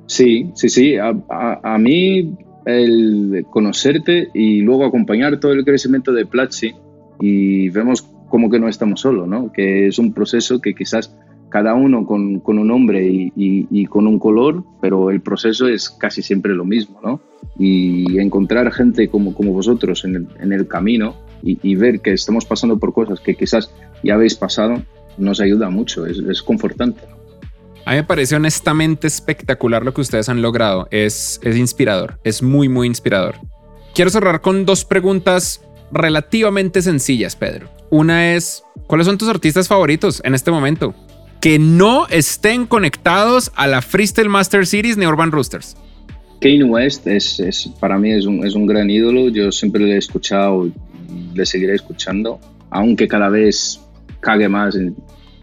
Sí, 0.06 0.50
sí, 0.54 0.68
sí. 0.68 0.96
A, 0.96 1.14
a, 1.30 1.74
a 1.74 1.78
mí 1.78 2.36
el 2.64 3.46
conocerte 3.50 4.28
y 4.34 4.60
luego 4.60 4.84
acompañar 4.84 5.40
todo 5.40 5.52
el 5.52 5.64
crecimiento 5.64 6.12
de 6.12 6.26
Platzi 6.26 6.72
y 7.20 7.68
vemos 7.70 8.02
como 8.28 8.50
que 8.50 8.58
no 8.58 8.68
estamos 8.68 9.00
solos, 9.00 9.26
¿no? 9.26 9.52
que 9.52 9.86
es 9.86 9.98
un 9.98 10.12
proceso 10.12 10.60
que 10.60 10.74
quizás 10.74 11.14
cada 11.48 11.74
uno 11.74 12.06
con, 12.06 12.42
un 12.44 12.66
nombre 12.66 13.06
y, 13.10 13.86
con 13.86 14.06
un 14.06 14.18
color, 14.18 14.64
pero 14.80 15.10
el 15.10 15.20
proceso 15.20 15.66
es 15.66 15.90
casi 15.90 16.22
siempre 16.22 16.54
lo 16.54 16.64
mismo, 16.64 17.00
¿no? 17.02 17.20
Y 17.58 18.18
encontrar 18.18 18.70
gente 18.72 19.08
como, 19.08 19.32
vosotros 19.32 20.04
en 20.04 20.52
el, 20.52 20.68
camino 20.68 21.16
y, 21.42 21.58
y, 21.62 21.74
ver 21.74 22.00
que 22.00 22.12
estamos 22.12 22.44
pasando 22.44 22.78
por 22.78 22.92
cosas 22.92 23.20
que 23.20 23.34
quizás 23.34 23.72
ya 24.02 24.14
habéis 24.14 24.34
pasado, 24.34 24.82
nos 25.16 25.40
ayuda 25.40 25.70
mucho, 25.70 26.06
es, 26.06 26.18
es 26.18 26.42
confortante. 26.42 27.00
A 27.84 27.92
mí 27.92 27.96
me 27.96 28.04
parece 28.04 28.36
honestamente 28.36 29.06
espectacular 29.06 29.82
lo 29.82 29.94
que 29.94 30.02
ustedes 30.02 30.28
han 30.28 30.42
logrado, 30.42 30.88
es, 30.90 31.40
es 31.42 31.56
inspirador, 31.56 32.18
es 32.22 32.42
muy, 32.42 32.68
muy 32.68 32.86
inspirador. 32.86 33.36
Quiero 33.94 34.10
cerrar 34.10 34.42
con 34.42 34.66
dos 34.66 34.84
preguntas 34.84 35.62
relativamente 35.90 36.82
sencillas, 36.82 37.34
Pedro. 37.34 37.68
Una 37.90 38.34
es, 38.34 38.62
¿cuáles 38.86 39.06
son 39.06 39.16
tus 39.16 39.28
artistas 39.28 39.68
favoritos 39.68 40.20
en 40.24 40.34
este 40.34 40.50
momento? 40.50 40.94
Que 41.40 41.58
no 41.58 42.06
estén 42.08 42.66
conectados 42.66 43.52
a 43.54 43.66
la 43.66 43.82
Freestyle 43.82 44.28
Master 44.28 44.66
Series 44.66 44.96
ni 44.96 45.06
Urban 45.06 45.30
Roosters? 45.30 45.76
Kanye 46.40 46.64
West 46.64 47.06
es, 47.06 47.40
es, 47.40 47.68
para 47.80 47.98
mí 47.98 48.12
es 48.12 48.26
un, 48.26 48.46
es 48.46 48.54
un 48.54 48.66
gran 48.66 48.88
ídolo. 48.88 49.28
Yo 49.28 49.50
siempre 49.50 49.84
le 49.84 49.94
he 49.94 49.98
escuchado 49.98 50.70
le 51.34 51.46
seguiré 51.46 51.74
escuchando, 51.74 52.40
aunque 52.70 53.08
cada 53.08 53.28
vez 53.28 53.80
cague 54.20 54.48
más 54.48 54.74
en, 54.74 54.96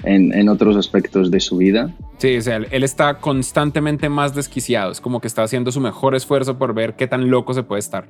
en, 0.03 0.33
en, 0.33 0.49
otros 0.49 0.75
aspectos 0.75 1.31
de 1.31 1.39
su 1.39 1.57
vida. 1.57 1.93
Sí, 2.17 2.37
o 2.37 2.41
sea, 2.41 2.57
él 2.57 2.83
está 2.83 3.19
constantemente 3.19 4.09
más 4.09 4.35
desquiciado. 4.35 4.91
Es 4.91 5.01
como 5.01 5.19
que 5.19 5.27
está 5.27 5.43
haciendo 5.43 5.71
su 5.71 5.79
mejor 5.79 6.15
esfuerzo 6.15 6.57
por 6.57 6.73
ver 6.73 6.95
qué 6.95 7.07
tan 7.07 7.29
loco 7.29 7.53
se 7.53 7.63
puede 7.63 7.79
estar. 7.79 8.07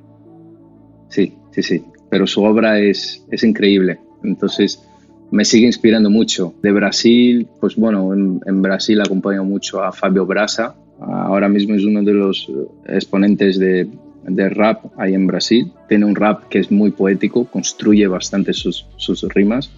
Sí, 1.08 1.36
sí, 1.52 1.62
sí. 1.62 1.84
Pero 2.10 2.26
su 2.26 2.42
obra 2.44 2.78
es, 2.78 3.24
es 3.30 3.42
increíble. 3.42 3.98
Entonces, 4.22 4.82
me 5.30 5.44
sigue 5.44 5.66
inspirando 5.66 6.10
mucho. 6.10 6.54
De 6.62 6.72
Brasil, 6.72 7.48
pues 7.60 7.76
bueno, 7.76 8.12
en, 8.14 8.40
en, 8.46 8.62
Brasil 8.62 9.00
acompaño 9.00 9.44
mucho 9.44 9.82
a 9.82 9.92
Fabio 9.92 10.26
Brasa. 10.26 10.74
Ahora 11.00 11.48
mismo 11.48 11.74
es 11.74 11.84
uno 11.84 12.02
de 12.02 12.14
los 12.14 12.50
exponentes 12.86 13.58
de, 13.58 13.88
de, 14.26 14.48
rap 14.48 14.84
ahí 14.96 15.14
en 15.14 15.26
Brasil. 15.26 15.72
Tiene 15.88 16.06
un 16.06 16.14
rap 16.14 16.48
que 16.48 16.58
es 16.58 16.70
muy 16.70 16.90
poético, 16.90 17.44
construye 17.44 18.06
bastante 18.06 18.52
sus, 18.52 18.86
sus 18.96 19.22
rimas. 19.34 19.70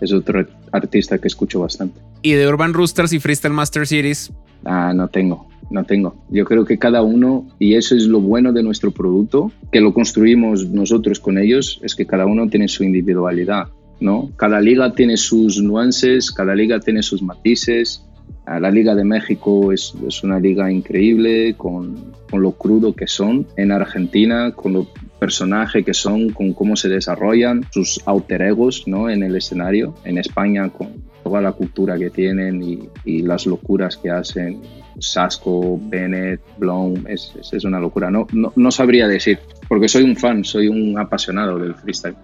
Es 0.00 0.12
otro 0.12 0.46
artista 0.72 1.18
que 1.18 1.28
escucho 1.28 1.60
bastante. 1.60 2.00
¿Y 2.22 2.32
de 2.32 2.46
Urban 2.46 2.74
Roosters 2.74 3.12
y 3.12 3.18
Freestyle 3.18 3.54
Master 3.54 3.86
Series? 3.86 4.32
Ah, 4.64 4.92
no 4.94 5.08
tengo, 5.08 5.48
no 5.70 5.84
tengo. 5.84 6.14
Yo 6.30 6.44
creo 6.44 6.64
que 6.64 6.78
cada 6.78 7.02
uno, 7.02 7.46
y 7.58 7.74
eso 7.74 7.96
es 7.96 8.04
lo 8.06 8.20
bueno 8.20 8.52
de 8.52 8.62
nuestro 8.62 8.90
producto, 8.90 9.50
que 9.72 9.80
lo 9.80 9.94
construimos 9.94 10.68
nosotros 10.68 11.18
con 11.18 11.38
ellos, 11.38 11.80
es 11.82 11.94
que 11.94 12.06
cada 12.06 12.26
uno 12.26 12.48
tiene 12.48 12.68
su 12.68 12.84
individualidad 12.84 13.68
¿no? 14.00 14.30
Cada 14.36 14.60
liga 14.60 14.92
tiene 14.92 15.16
sus 15.16 15.60
nuances, 15.62 16.30
cada 16.30 16.54
liga 16.54 16.80
tiene 16.80 17.02
sus 17.02 17.22
matices. 17.22 18.04
La 18.46 18.70
Liga 18.70 18.94
de 18.94 19.04
México 19.04 19.72
es, 19.72 19.92
una 20.22 20.40
liga 20.40 20.72
increíble 20.72 21.54
con, 21.54 22.14
lo 22.32 22.52
crudo 22.52 22.94
que 22.94 23.06
son. 23.06 23.46
En 23.56 23.72
Argentina, 23.72 24.52
con 24.52 24.72
los 24.72 24.86
personajes 25.18 25.84
que 25.84 25.92
son, 25.92 26.30
con 26.30 26.54
cómo 26.54 26.74
se 26.74 26.88
desarrollan, 26.88 27.66
sus 27.70 28.00
alter 28.06 28.40
egos 28.40 28.84
¿no? 28.86 29.10
en 29.10 29.22
el 29.22 29.36
escenario. 29.36 29.94
En 30.04 30.16
España, 30.16 30.70
con 30.70 30.88
toda 31.22 31.42
la 31.42 31.52
cultura 31.52 31.98
que 31.98 32.08
tienen 32.08 32.62
y, 33.04 33.22
las 33.22 33.44
locuras 33.44 33.98
que 33.98 34.10
hacen. 34.10 34.62
Sasco, 34.98 35.78
Bennett, 35.80 36.40
Blom, 36.56 37.06
es 37.06 37.64
una 37.64 37.78
locura. 37.78 38.10
No, 38.10 38.26
no, 38.32 38.52
no 38.56 38.70
sabría 38.70 39.06
decir, 39.06 39.38
porque 39.68 39.88
soy 39.88 40.04
un 40.04 40.16
fan, 40.16 40.42
soy 40.42 40.68
un 40.68 40.98
apasionado 40.98 41.58
del 41.58 41.74
freestyle. 41.74 42.16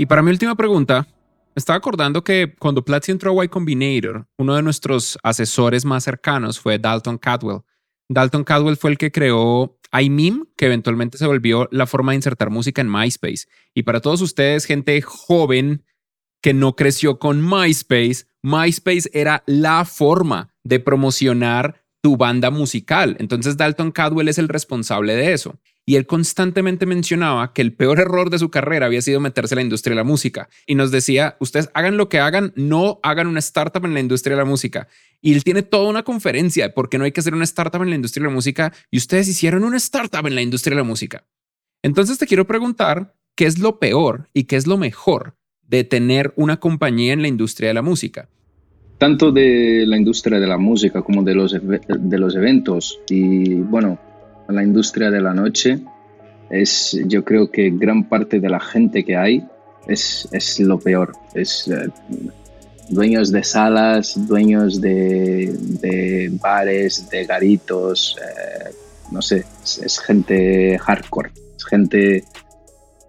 Y 0.00 0.06
para 0.06 0.22
mi 0.22 0.30
última 0.30 0.54
pregunta, 0.54 1.06
estaba 1.54 1.76
acordando 1.76 2.24
que 2.24 2.54
cuando 2.58 2.82
Platzi 2.82 3.12
entró 3.12 3.38
a 3.38 3.44
Y 3.44 3.48
Combinator, 3.48 4.26
uno 4.38 4.56
de 4.56 4.62
nuestros 4.62 5.18
asesores 5.22 5.84
más 5.84 6.04
cercanos 6.04 6.58
fue 6.58 6.78
Dalton 6.78 7.18
Cadwell. 7.18 7.60
Dalton 8.08 8.44
Cadwell 8.44 8.78
fue 8.78 8.92
el 8.92 8.96
que 8.96 9.12
creó 9.12 9.78
iMeme, 9.92 10.44
que 10.56 10.64
eventualmente 10.64 11.18
se 11.18 11.26
volvió 11.26 11.68
la 11.70 11.86
forma 11.86 12.12
de 12.12 12.16
insertar 12.16 12.48
música 12.48 12.80
en 12.80 12.90
MySpace. 12.90 13.46
Y 13.74 13.82
para 13.82 14.00
todos 14.00 14.22
ustedes, 14.22 14.64
gente 14.64 15.02
joven 15.02 15.84
que 16.40 16.54
no 16.54 16.76
creció 16.76 17.18
con 17.18 17.46
MySpace, 17.46 18.24
MySpace 18.40 19.10
era 19.12 19.42
la 19.44 19.84
forma 19.84 20.54
de 20.64 20.80
promocionar 20.80 21.84
tu 22.00 22.16
banda 22.16 22.50
musical. 22.50 23.18
Entonces 23.20 23.58
Dalton 23.58 23.92
Cadwell 23.92 24.28
es 24.28 24.38
el 24.38 24.48
responsable 24.48 25.14
de 25.14 25.34
eso 25.34 25.58
y 25.86 25.96
él 25.96 26.06
constantemente 26.06 26.86
mencionaba 26.86 27.52
que 27.52 27.62
el 27.62 27.72
peor 27.72 27.98
error 27.98 28.30
de 28.30 28.38
su 28.38 28.50
carrera 28.50 28.86
había 28.86 29.02
sido 29.02 29.20
meterse 29.20 29.54
en 29.54 29.56
la 29.56 29.62
industria 29.62 29.92
de 29.92 29.96
la 29.96 30.04
música 30.04 30.48
y 30.66 30.74
nos 30.74 30.90
decía, 30.90 31.36
ustedes 31.40 31.70
hagan 31.74 31.96
lo 31.96 32.08
que 32.08 32.20
hagan, 32.20 32.52
no 32.54 33.00
hagan 33.02 33.26
una 33.26 33.40
startup 33.40 33.84
en 33.84 33.94
la 33.94 34.00
industria 34.00 34.36
de 34.36 34.42
la 34.42 34.48
música. 34.48 34.88
Y 35.20 35.34
él 35.34 35.44
tiene 35.44 35.62
toda 35.62 35.88
una 35.88 36.02
conferencia 36.02 36.68
de 36.68 36.72
por 36.72 36.88
qué 36.88 36.98
no 36.98 37.04
hay 37.04 37.12
que 37.12 37.20
hacer 37.20 37.34
una 37.34 37.44
startup 37.44 37.82
en 37.82 37.90
la 37.90 37.96
industria 37.96 38.22
de 38.22 38.28
la 38.28 38.34
música 38.34 38.72
y 38.90 38.98
ustedes 38.98 39.28
hicieron 39.28 39.64
una 39.64 39.78
startup 39.78 40.26
en 40.26 40.34
la 40.34 40.42
industria 40.42 40.76
de 40.76 40.82
la 40.82 40.88
música. 40.88 41.26
Entonces 41.82 42.18
te 42.18 42.26
quiero 42.26 42.46
preguntar, 42.46 43.14
¿qué 43.34 43.46
es 43.46 43.58
lo 43.58 43.78
peor 43.78 44.28
y 44.32 44.44
qué 44.44 44.56
es 44.56 44.66
lo 44.66 44.76
mejor 44.76 45.36
de 45.62 45.84
tener 45.84 46.32
una 46.36 46.58
compañía 46.58 47.12
en 47.12 47.22
la 47.22 47.28
industria 47.28 47.68
de 47.68 47.74
la 47.74 47.82
música? 47.82 48.28
Tanto 48.98 49.32
de 49.32 49.84
la 49.86 49.96
industria 49.96 50.38
de 50.38 50.46
la 50.46 50.58
música 50.58 51.00
como 51.02 51.22
de 51.22 51.34
los, 51.34 51.52
de 51.52 52.18
los 52.18 52.36
eventos 52.36 53.00
y 53.08 53.54
bueno, 53.54 53.98
la 54.52 54.62
industria 54.62 55.10
de 55.10 55.20
la 55.20 55.34
noche 55.34 55.80
es, 56.50 56.98
yo 57.06 57.24
creo 57.24 57.50
que 57.50 57.70
gran 57.70 58.08
parte 58.08 58.40
de 58.40 58.48
la 58.48 58.60
gente 58.60 59.04
que 59.04 59.16
hay 59.16 59.46
es, 59.86 60.28
es 60.32 60.60
lo 60.60 60.78
peor. 60.78 61.12
Es 61.34 61.68
eh, 61.68 61.88
dueños 62.88 63.30
de 63.30 63.44
salas, 63.44 64.14
dueños 64.26 64.80
de, 64.80 65.54
de 65.80 66.30
bares, 66.40 67.08
de 67.08 67.24
garitos, 67.24 68.16
eh, 68.20 68.70
no 69.12 69.22
sé, 69.22 69.44
es, 69.62 69.78
es, 69.78 69.98
gente 69.98 70.78
hardcore, 70.78 71.30
es 71.56 71.64
gente 71.64 72.24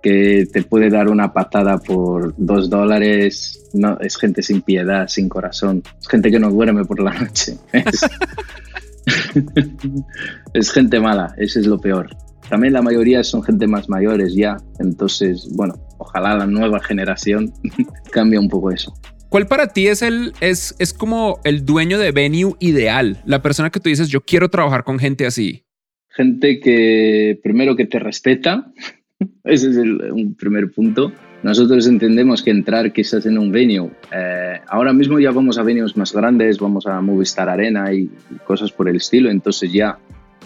que 0.02 0.48
te 0.52 0.64
puede 0.64 0.90
dar 0.90 1.10
una 1.10 1.32
patada 1.32 1.78
por 1.78 2.34
dos 2.38 2.70
dólares. 2.70 3.70
No, 3.74 4.00
es 4.00 4.18
gente 4.18 4.42
sin 4.42 4.62
piedad, 4.62 5.08
sin 5.08 5.30
corazón. 5.30 5.84
Es 6.00 6.08
gente 6.08 6.32
que 6.32 6.40
no 6.40 6.50
duerme 6.50 6.86
por 6.86 7.00
la 7.02 7.14
noche. 7.14 7.58
gente 10.74 11.00
mala, 11.00 11.34
eso 11.38 11.60
es 11.60 11.68
lo 11.68 11.80
peor. 11.80 12.10
También 12.50 12.74
la 12.74 12.82
mayoría 12.82 13.24
son 13.24 13.44
gente 13.44 13.66
más 13.66 13.88
mayores 13.88 14.34
ya. 14.36 14.58
Entonces, 14.80 15.50
bueno, 15.56 15.76
ojalá 15.98 16.36
la 16.36 16.46
nueva 16.46 16.82
generación 16.82 17.54
cambie 18.12 18.38
un 18.38 18.50
poco 18.50 18.72
eso. 18.72 18.94
¿Cuál 19.30 19.48
para 19.48 19.68
ti 19.68 19.88
es 19.88 20.02
el 20.02 20.34
es, 20.42 20.76
es 20.78 20.92
como 20.94 21.40
el 21.46 21.66
dueño 21.66 21.98
de 21.98 22.12
venue 22.12 22.56
ideal? 22.60 23.22
La 23.26 23.42
persona 23.42 23.70
que 23.70 23.80
tú 23.80 23.88
dices, 23.88 24.10
yo 24.10 24.20
quiero 24.22 24.50
trabajar 24.50 24.84
con 24.84 25.00
gente 25.00 25.26
así. 25.26 25.64
Gente 26.10 26.60
que 26.60 27.40
primero 27.42 27.78
que 27.78 27.86
te 27.86 28.00
respeta, 28.00 28.70
ese 29.46 29.70
es 29.70 29.78
el, 29.78 30.12
un 30.12 30.36
primer 30.36 30.70
punto. 30.72 31.14
Nosotros 31.44 31.88
entendemos 31.88 32.44
que 32.44 32.52
entrar 32.52 32.92
quizás 32.94 33.26
en 33.26 33.38
un 33.38 33.52
venue, 33.52 33.90
eh, 34.12 34.60
ahora 34.68 34.94
mismo 34.94 35.20
ya 35.20 35.32
vamos 35.32 35.58
a 35.58 35.64
venues 35.64 35.98
más 35.98 36.14
grandes, 36.14 36.60
vamos 36.60 36.86
a 36.86 37.02
Movistar 37.02 37.50
Arena 37.50 37.92
y 37.94 38.10
cosas 38.46 38.72
por 38.72 38.88
el 38.88 38.98
estilo, 38.98 39.30
entonces 39.30 39.72
ya 39.72 39.98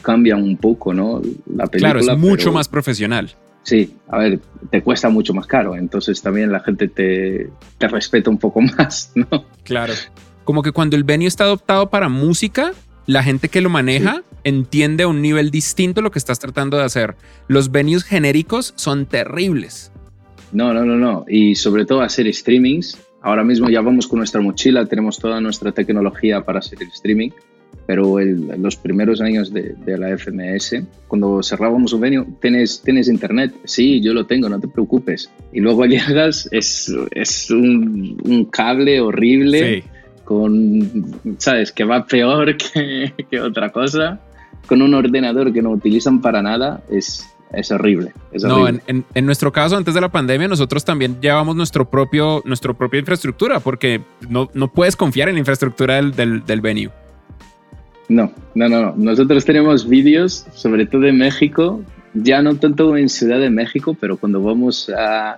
cambia 0.02 0.36
un 0.36 0.56
poco, 0.58 0.94
¿no? 0.94 1.22
La 1.54 1.68
película. 1.68 2.00
Claro, 2.00 2.00
es 2.00 2.18
mucho 2.18 2.52
más 2.52 2.70
profesional. 2.70 3.36
Sí, 3.64 3.96
a 4.08 4.20
ver, 4.20 4.40
te 4.70 4.84
cuesta 4.84 5.10
mucho 5.10 5.34
más 5.34 5.48
caro, 5.48 5.76
entonces 5.76 6.22
también 6.22 6.52
la 6.52 6.60
gente 6.60 6.88
te, 6.88 7.50
te 7.78 7.88
respeta 7.88 8.30
un 8.30 8.38
poco 8.38 8.62
más, 8.78 9.12
¿no? 9.16 9.46
Claro. 9.64 9.94
Como 10.44 10.62
que 10.62 10.72
cuando 10.72 10.96
el 10.96 11.04
venue 11.04 11.28
está 11.28 11.46
adoptado 11.46 11.90
para 11.90 12.08
música, 12.08 12.74
la 13.08 13.24
gente 13.24 13.50
que 13.50 13.62
lo 13.62 13.70
maneja 13.70 14.24
entiende 14.44 15.04
a 15.04 15.08
un 15.08 15.22
nivel 15.22 15.50
distinto 15.50 16.02
lo 16.02 16.12
que 16.12 16.20
estás 16.20 16.40
tratando 16.40 16.78
de 16.78 16.84
hacer. 16.84 17.16
Los 17.48 17.72
venues 17.72 18.04
genéricos 18.04 18.74
son 18.78 19.08
terribles. 19.08 19.92
No, 20.56 20.74
no, 20.74 20.86
no, 20.86 20.96
no. 20.96 21.26
Y 21.28 21.56
sobre 21.56 21.86
todo 21.86 22.02
hacer 22.02 22.34
streamings. 22.34 22.98
Ahora 23.22 23.44
mismo 23.44 23.70
ya 23.70 23.82
vamos 23.82 24.08
con 24.08 24.20
nuestra 24.20 24.42
mochila, 24.42 24.86
tenemos 24.86 25.20
toda 25.20 25.42
nuestra 25.42 25.72
tecnología 25.72 26.42
para 26.46 26.60
hacer 26.60 26.82
el 26.82 26.90
streaming, 26.90 27.32
pero 27.88 28.20
en 28.20 28.62
los 28.62 28.76
primeros 28.76 29.20
años 29.20 29.52
de, 29.52 29.76
la 29.86 30.16
FMS, 30.16 30.84
cuando 31.08 31.42
cerrábamos 31.42 31.92
un 31.94 32.02
venue, 32.02 32.26
¿tienes, 32.40 32.82
¿tienes 32.84 33.08
internet? 33.08 33.52
Sí, 33.64 34.00
yo 34.00 34.14
lo 34.14 34.28
tengo, 34.28 34.48
no 34.48 34.60
te 34.60 34.68
preocupes. 34.68 35.32
Y 35.52 35.60
luego 35.60 35.86
llegas, 35.88 36.48
es, 36.52 36.94
es 37.12 37.50
un, 37.50 38.22
un 38.24 38.46
cable 38.46 39.02
horrible. 39.02 39.82
Sí 39.82 39.90
con, 40.26 41.38
¿sabes? 41.38 41.72
Que 41.72 41.86
va 41.86 42.06
peor 42.06 42.58
que, 43.30 43.40
otra 43.40 43.72
cosa, 43.72 44.20
con 44.68 44.82
un 44.82 44.94
ordenador 44.94 45.54
que 45.54 45.62
no 45.62 45.70
utilizan 45.70 46.20
para 46.20 46.42
nada, 46.42 46.84
es, 46.90 47.26
es 47.52 47.72
horrible. 47.72 48.12
no, 48.44 48.68
en, 48.68 49.26
nuestro 49.26 49.52
caso, 49.52 49.78
antes 49.78 49.94
de 49.94 50.02
la 50.02 50.10
pandemia, 50.10 50.48
nosotros 50.48 50.84
también 50.84 51.18
llevamos 51.22 51.56
nuestro 51.56 51.90
propio, 51.90 52.42
nuestra 52.46 52.74
propia 52.74 53.00
infraestructura, 53.00 53.60
porque 53.60 54.02
no, 54.30 54.50
no 54.54 54.72
puedes 54.72 54.96
confiar 54.96 55.30
en 55.30 55.36
la 55.36 55.40
infraestructura 55.40 56.02
del, 56.02 56.44
del, 56.46 56.62
venue. 56.62 56.90
No, 58.10 58.32
no, 58.54 58.70
no, 58.70 58.82
no. 58.82 58.94
Nosotros 58.98 59.46
tenemos 59.46 59.88
vídeos, 59.88 60.46
sobre 60.54 60.86
todo 60.86 61.06
en 61.06 61.18
México, 61.18 61.82
ya 62.14 62.42
no 62.42 62.56
tanto 62.56 62.98
en 62.98 63.10
Ciudad 63.10 63.40
de 63.40 63.50
México, 63.50 63.96
pero 64.00 64.18
cuando 64.18 64.42
vamos 64.42 64.90
a, 64.90 65.38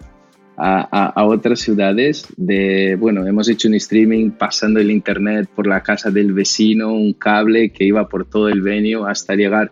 a, 0.58 1.24
otras 1.26 1.60
ciudades 1.60 2.28
de, 2.36 2.96
bueno, 3.00 3.26
hemos 3.26 3.48
hecho 3.48 3.67
un 3.67 3.76
streaming 3.76 4.32
pasando 4.32 4.80
el 4.80 4.89
internet 4.89 5.48
por 5.56 5.67
la 5.67 5.84
casa 5.84 6.10
del 6.10 6.34
vecino, 6.34 6.93
un 6.93 7.13
cable 7.13 7.70
que 7.70 7.86
iba 7.86 8.08
por 8.10 8.26
todo 8.26 8.50
el 8.50 8.62
venue 8.62 9.10
hasta 9.10 9.36
llegar 9.36 9.72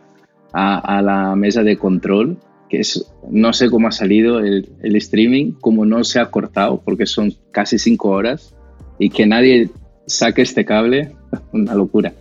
a, 0.57 1.01
la 1.01 1.35
mesa 1.35 1.63
de 1.63 1.77
control, 1.77 2.37
que 2.69 2.79
es, 2.79 3.11
no 3.29 3.51
sé 3.53 3.69
cómo 3.69 3.87
ha 3.87 3.91
salido 3.91 4.39
el, 4.39 4.69
el 4.81 4.95
streaming, 4.95 5.53
como 5.53 5.85
no 5.85 6.03
se 6.03 6.19
ha 6.19 6.31
cortado, 6.31 6.81
porque 6.83 7.05
son 7.05 7.33
casi 7.51 7.77
cinco 7.77 8.09
horas, 8.09 8.55
y 8.97 9.09
que 9.09 9.25
nadie 9.25 9.69
saque 10.07 10.41
este 10.41 10.63
cable, 10.63 11.13
una 11.51 11.75
locura. 11.75 12.13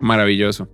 Maravilloso. 0.00 0.68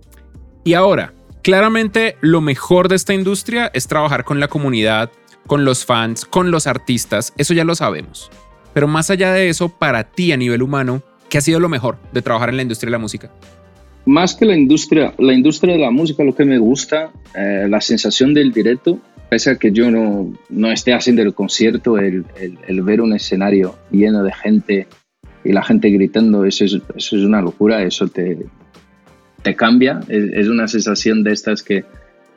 Y 0.63 0.73
ahora, 0.73 1.13
claramente 1.41 2.17
lo 2.21 2.41
mejor 2.41 2.89
de 2.89 2.95
esta 2.95 3.13
industria 3.13 3.71
es 3.73 3.87
trabajar 3.87 4.25
con 4.25 4.39
la 4.39 4.49
comunidad 4.49 5.09
con 5.49 5.65
los 5.65 5.83
fans, 5.83 6.25
con 6.25 6.51
los 6.51 6.67
artistas, 6.67 7.33
eso 7.37 7.55
ya 7.55 7.63
lo 7.63 7.73
sabemos. 7.73 8.29
Pero 8.71 8.87
más 8.87 9.09
allá 9.09 9.33
de 9.33 9.49
eso, 9.49 9.67
para 9.67 10.03
ti 10.03 10.31
a 10.31 10.37
nivel 10.37 10.61
humano, 10.61 11.01
¿qué 11.27 11.39
ha 11.39 11.41
sido 11.41 11.59
lo 11.59 11.69
mejor 11.69 11.97
de 12.13 12.21
trabajar 12.21 12.49
en 12.49 12.57
la 12.57 12.61
industria 12.61 12.89
de 12.89 12.91
la 12.91 12.99
música? 12.99 13.31
Más 14.09 14.33
que 14.33 14.45
la 14.45 14.57
industria, 14.57 15.13
la 15.19 15.33
industria 15.33 15.73
de 15.73 15.79
la 15.81 15.91
música, 15.91 16.23
lo 16.23 16.33
que 16.33 16.43
me 16.43 16.57
gusta, 16.57 17.11
eh, 17.35 17.67
la 17.69 17.79
sensación 17.79 18.33
del 18.33 18.51
directo, 18.51 18.99
pese 19.29 19.51
a 19.51 19.55
que 19.57 19.71
yo 19.71 19.91
no, 19.91 20.33
no 20.49 20.71
esté 20.71 20.95
haciendo 20.95 21.21
el 21.21 21.35
concierto, 21.35 21.99
el, 21.99 22.25
el, 22.67 22.81
ver 22.81 23.01
un 23.01 23.13
escenario 23.13 23.75
lleno 23.91 24.23
de 24.23 24.33
gente 24.33 24.87
y 25.43 25.51
la 25.51 25.61
gente 25.61 25.91
gritando, 25.91 26.43
eso 26.43 26.65
es, 26.65 26.73
eso 26.95 27.17
es 27.17 27.23
una 27.23 27.39
locura, 27.39 27.83
eso 27.83 28.07
te, 28.07 28.47
te 29.43 29.55
cambia, 29.55 29.99
es, 30.07 30.23
es, 30.33 30.47
una 30.47 30.67
sensación 30.67 31.21
de 31.21 31.31
estas 31.31 31.61
que, 31.61 31.85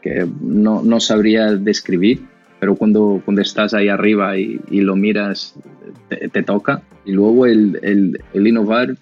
que 0.02 0.26
no, 0.42 0.82
no 0.82 1.00
sabría 1.00 1.54
describir 1.54 2.20
pero 2.60 2.76
cuando, 2.76 3.20
cuando 3.24 3.42
estás 3.42 3.74
ahí 3.74 3.88
arriba 3.88 4.38
y, 4.38 4.60
y 4.70 4.82
lo 4.82 4.94
miras, 4.94 5.56
te, 6.08 6.42
toca. 6.44 6.80
Y 7.04 7.10
luego 7.10 7.44
el, 7.46 7.80
el, 7.82 8.20
el, 8.32 8.46
innovar, 8.46 8.94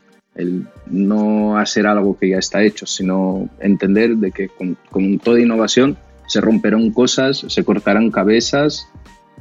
no 0.87 1.57
hacer 1.59 1.87
algo 1.87 2.19
que 2.19 2.31
ya 2.31 2.39
está 2.39 2.63
hecho, 2.63 2.87
sino 2.87 3.49
entender 3.61 4.17
de 4.17 4.33
que 4.33 4.49
con, 4.49 5.19
toda 5.19 5.41
innovación 5.41 5.97
se 6.27 6.41
romperán 6.41 6.91
cosas, 6.91 7.45
se 7.49 7.65
cortarán 7.65 8.11
cabezas, 8.11 8.89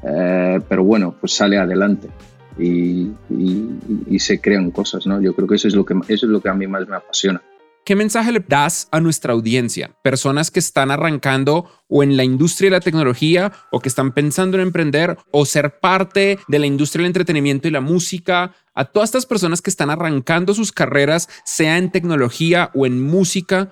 eh, 0.03 0.59
pero 0.67 0.83
bueno, 0.83 1.15
pues 1.19 1.33
sale 1.33 1.57
adelante. 1.57 2.09
Y, 2.57 3.12
y, 3.29 3.69
y, 4.09 4.19
se 4.19 4.41
crean 4.41 4.71
cosas, 4.71 5.07
¿no? 5.07 5.21
Yo 5.21 5.33
creo 5.33 5.47
que 5.47 5.55
eso 5.55 5.69
es 5.69 5.75
lo 5.75 5.85
que 5.85 5.93
eso 6.09 6.25
es 6.25 6.31
lo 6.31 6.41
que 6.41 6.49
a 6.49 6.53
mí 6.53 6.67
más 6.67 6.85
me 6.89 6.97
apasiona. 6.97 7.41
¿Qué 7.89 7.95
mensaje 7.95 8.32
le 8.32 8.45
das 8.47 8.88
a 8.91 8.99
nuestra 8.99 9.34
audiencia? 9.34 9.89
Personas 10.04 10.52
que 10.52 10.60
están 10.60 10.91
arrancando 10.91 11.65
o 11.88 12.04
en 12.04 12.17
la 12.17 12.23
industria 12.23 12.69
de 12.69 12.75
la 12.75 12.82
tecnología 12.82 13.52
o 13.71 13.80
que 13.80 13.89
están 13.89 14.12
pensando 14.12 14.58
en 14.58 14.62
emprender 14.62 15.17
o 15.32 15.43
ser 15.43 15.80
parte 15.80 16.38
de 16.47 16.60
la 16.60 16.67
industria 16.67 17.02
del 17.02 17.10
entretenimiento 17.10 17.67
y 17.67 17.71
la 17.71 17.82
música. 17.82 18.54
A 18.75 18.86
todas 18.86 19.10
estas 19.10 19.25
personas 19.25 19.63
que 19.63 19.71
están 19.71 19.89
arrancando 19.89 20.54
sus 20.54 20.71
carreras, 20.71 21.30
sea 21.45 21.80
en 21.80 21.89
tecnología 21.89 22.69
o 22.75 22.86
en 22.86 23.02
música, 23.02 23.71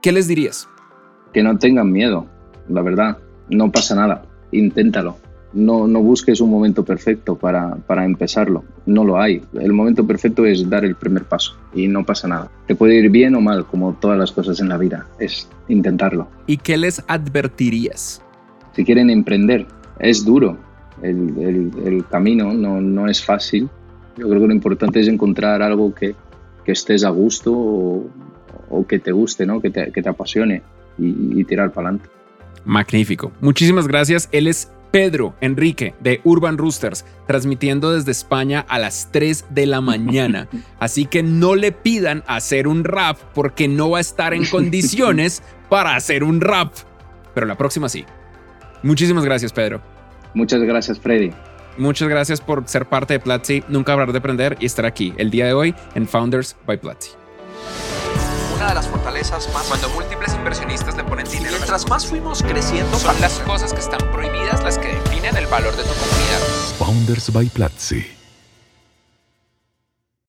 ¿qué 0.00 0.12
les 0.12 0.28
dirías? 0.28 0.68
Que 1.34 1.42
no 1.42 1.58
tengan 1.58 1.90
miedo, 1.90 2.30
la 2.68 2.82
verdad. 2.82 3.18
No 3.48 3.72
pasa 3.72 3.96
nada. 3.96 4.26
Inténtalo 4.52 5.16
no, 5.52 5.86
no 5.86 6.00
busques 6.00 6.40
un 6.40 6.50
momento 6.50 6.84
perfecto 6.84 7.36
para, 7.36 7.74
para, 7.74 8.04
empezarlo. 8.04 8.64
No 8.86 9.04
lo 9.04 9.20
hay. 9.20 9.42
El 9.54 9.72
momento 9.72 10.06
perfecto 10.06 10.46
es 10.46 10.68
dar 10.68 10.84
el 10.84 10.94
primer 10.94 11.24
paso 11.24 11.56
y 11.74 11.88
no 11.88 12.04
pasa 12.04 12.28
nada. 12.28 12.50
Te 12.66 12.74
puede 12.74 12.96
ir 12.96 13.10
bien 13.10 13.34
o 13.34 13.40
mal, 13.40 13.66
como 13.66 13.94
todas 13.94 14.18
las 14.18 14.32
cosas 14.32 14.60
en 14.60 14.68
la 14.68 14.78
vida. 14.78 15.06
Es 15.18 15.48
intentarlo. 15.68 16.28
¿Y 16.46 16.58
qué 16.58 16.76
les 16.76 17.02
advertirías? 17.08 18.22
Si 18.74 18.84
quieren 18.84 19.10
emprender, 19.10 19.66
es 19.98 20.24
duro. 20.24 20.56
El, 21.02 21.72
el, 21.84 22.04
camino 22.06 22.52
no, 22.52 22.80
no, 22.80 23.08
es 23.08 23.24
fácil. 23.24 23.68
Yo 24.16 24.28
creo 24.28 24.40
que 24.40 24.48
lo 24.48 24.54
importante 24.54 25.00
es 25.00 25.08
encontrar 25.08 25.62
algo 25.62 25.94
que, 25.94 26.14
que 26.64 26.72
estés 26.72 27.04
a 27.04 27.10
gusto 27.10 27.52
o, 27.52 28.06
o, 28.68 28.86
que 28.86 28.98
te 28.98 29.10
guste, 29.10 29.46
¿no? 29.46 29.60
que, 29.60 29.70
te, 29.70 29.90
que 29.92 30.02
te 30.02 30.08
apasione 30.08 30.62
y, 30.98 31.40
y 31.40 31.44
tirar 31.44 31.72
para 31.72 31.88
adelante. 31.88 32.10
Magnífico. 32.66 33.32
Muchísimas 33.40 33.88
gracias. 33.88 34.28
Él 34.30 34.46
es 34.46 34.70
Pedro 34.90 35.34
Enrique 35.40 35.94
de 36.00 36.20
Urban 36.24 36.58
Roosters, 36.58 37.04
transmitiendo 37.26 37.92
desde 37.92 38.10
España 38.10 38.64
a 38.68 38.78
las 38.78 39.10
3 39.12 39.46
de 39.50 39.66
la 39.66 39.80
mañana. 39.80 40.48
Así 40.78 41.06
que 41.06 41.22
no 41.22 41.54
le 41.54 41.72
pidan 41.72 42.24
hacer 42.26 42.66
un 42.66 42.84
rap 42.84 43.18
porque 43.34 43.68
no 43.68 43.90
va 43.90 43.98
a 43.98 44.00
estar 44.00 44.34
en 44.34 44.46
condiciones 44.46 45.42
para 45.68 45.94
hacer 45.94 46.24
un 46.24 46.40
rap. 46.40 46.72
Pero 47.34 47.46
la 47.46 47.56
próxima 47.56 47.88
sí. 47.88 48.04
Muchísimas 48.82 49.24
gracias, 49.24 49.52
Pedro. 49.52 49.80
Muchas 50.34 50.60
gracias, 50.62 50.98
Freddy. 50.98 51.32
Muchas 51.78 52.08
gracias 52.08 52.40
por 52.40 52.66
ser 52.66 52.86
parte 52.86 53.14
de 53.14 53.20
Platzi, 53.20 53.62
nunca 53.68 53.92
hablar 53.92 54.12
de 54.12 54.18
aprender 54.18 54.56
y 54.60 54.66
estar 54.66 54.84
aquí 54.84 55.14
el 55.16 55.30
día 55.30 55.46
de 55.46 55.52
hoy 55.52 55.74
en 55.94 56.06
Founders 56.06 56.56
by 56.66 56.80
Platzi 56.80 57.10
una 58.60 58.68
de 58.68 58.74
las 58.74 58.88
fortalezas 58.88 59.48
más 59.54 59.66
cuando 59.68 59.88
múltiples 59.88 60.29
inversionistas 60.40 60.96
le 60.96 61.04
ponen 61.04 61.26
dinero. 61.28 61.52
Mientras 61.56 61.88
más 61.88 62.06
fuimos 62.06 62.42
creciendo, 62.42 62.98
son 62.98 63.20
las 63.20 63.38
cosas 63.40 63.72
que 63.72 63.80
están 63.80 64.00
prohibidas 64.10 64.62
las 64.64 64.78
que 64.78 64.88
definen 64.88 65.36
el 65.36 65.46
valor 65.46 65.76
de 65.76 65.82
tu 65.82 65.90
comunidad. 65.90 66.40
Founders 66.78 67.32
by 67.32 67.46
Platzi. 67.46 68.19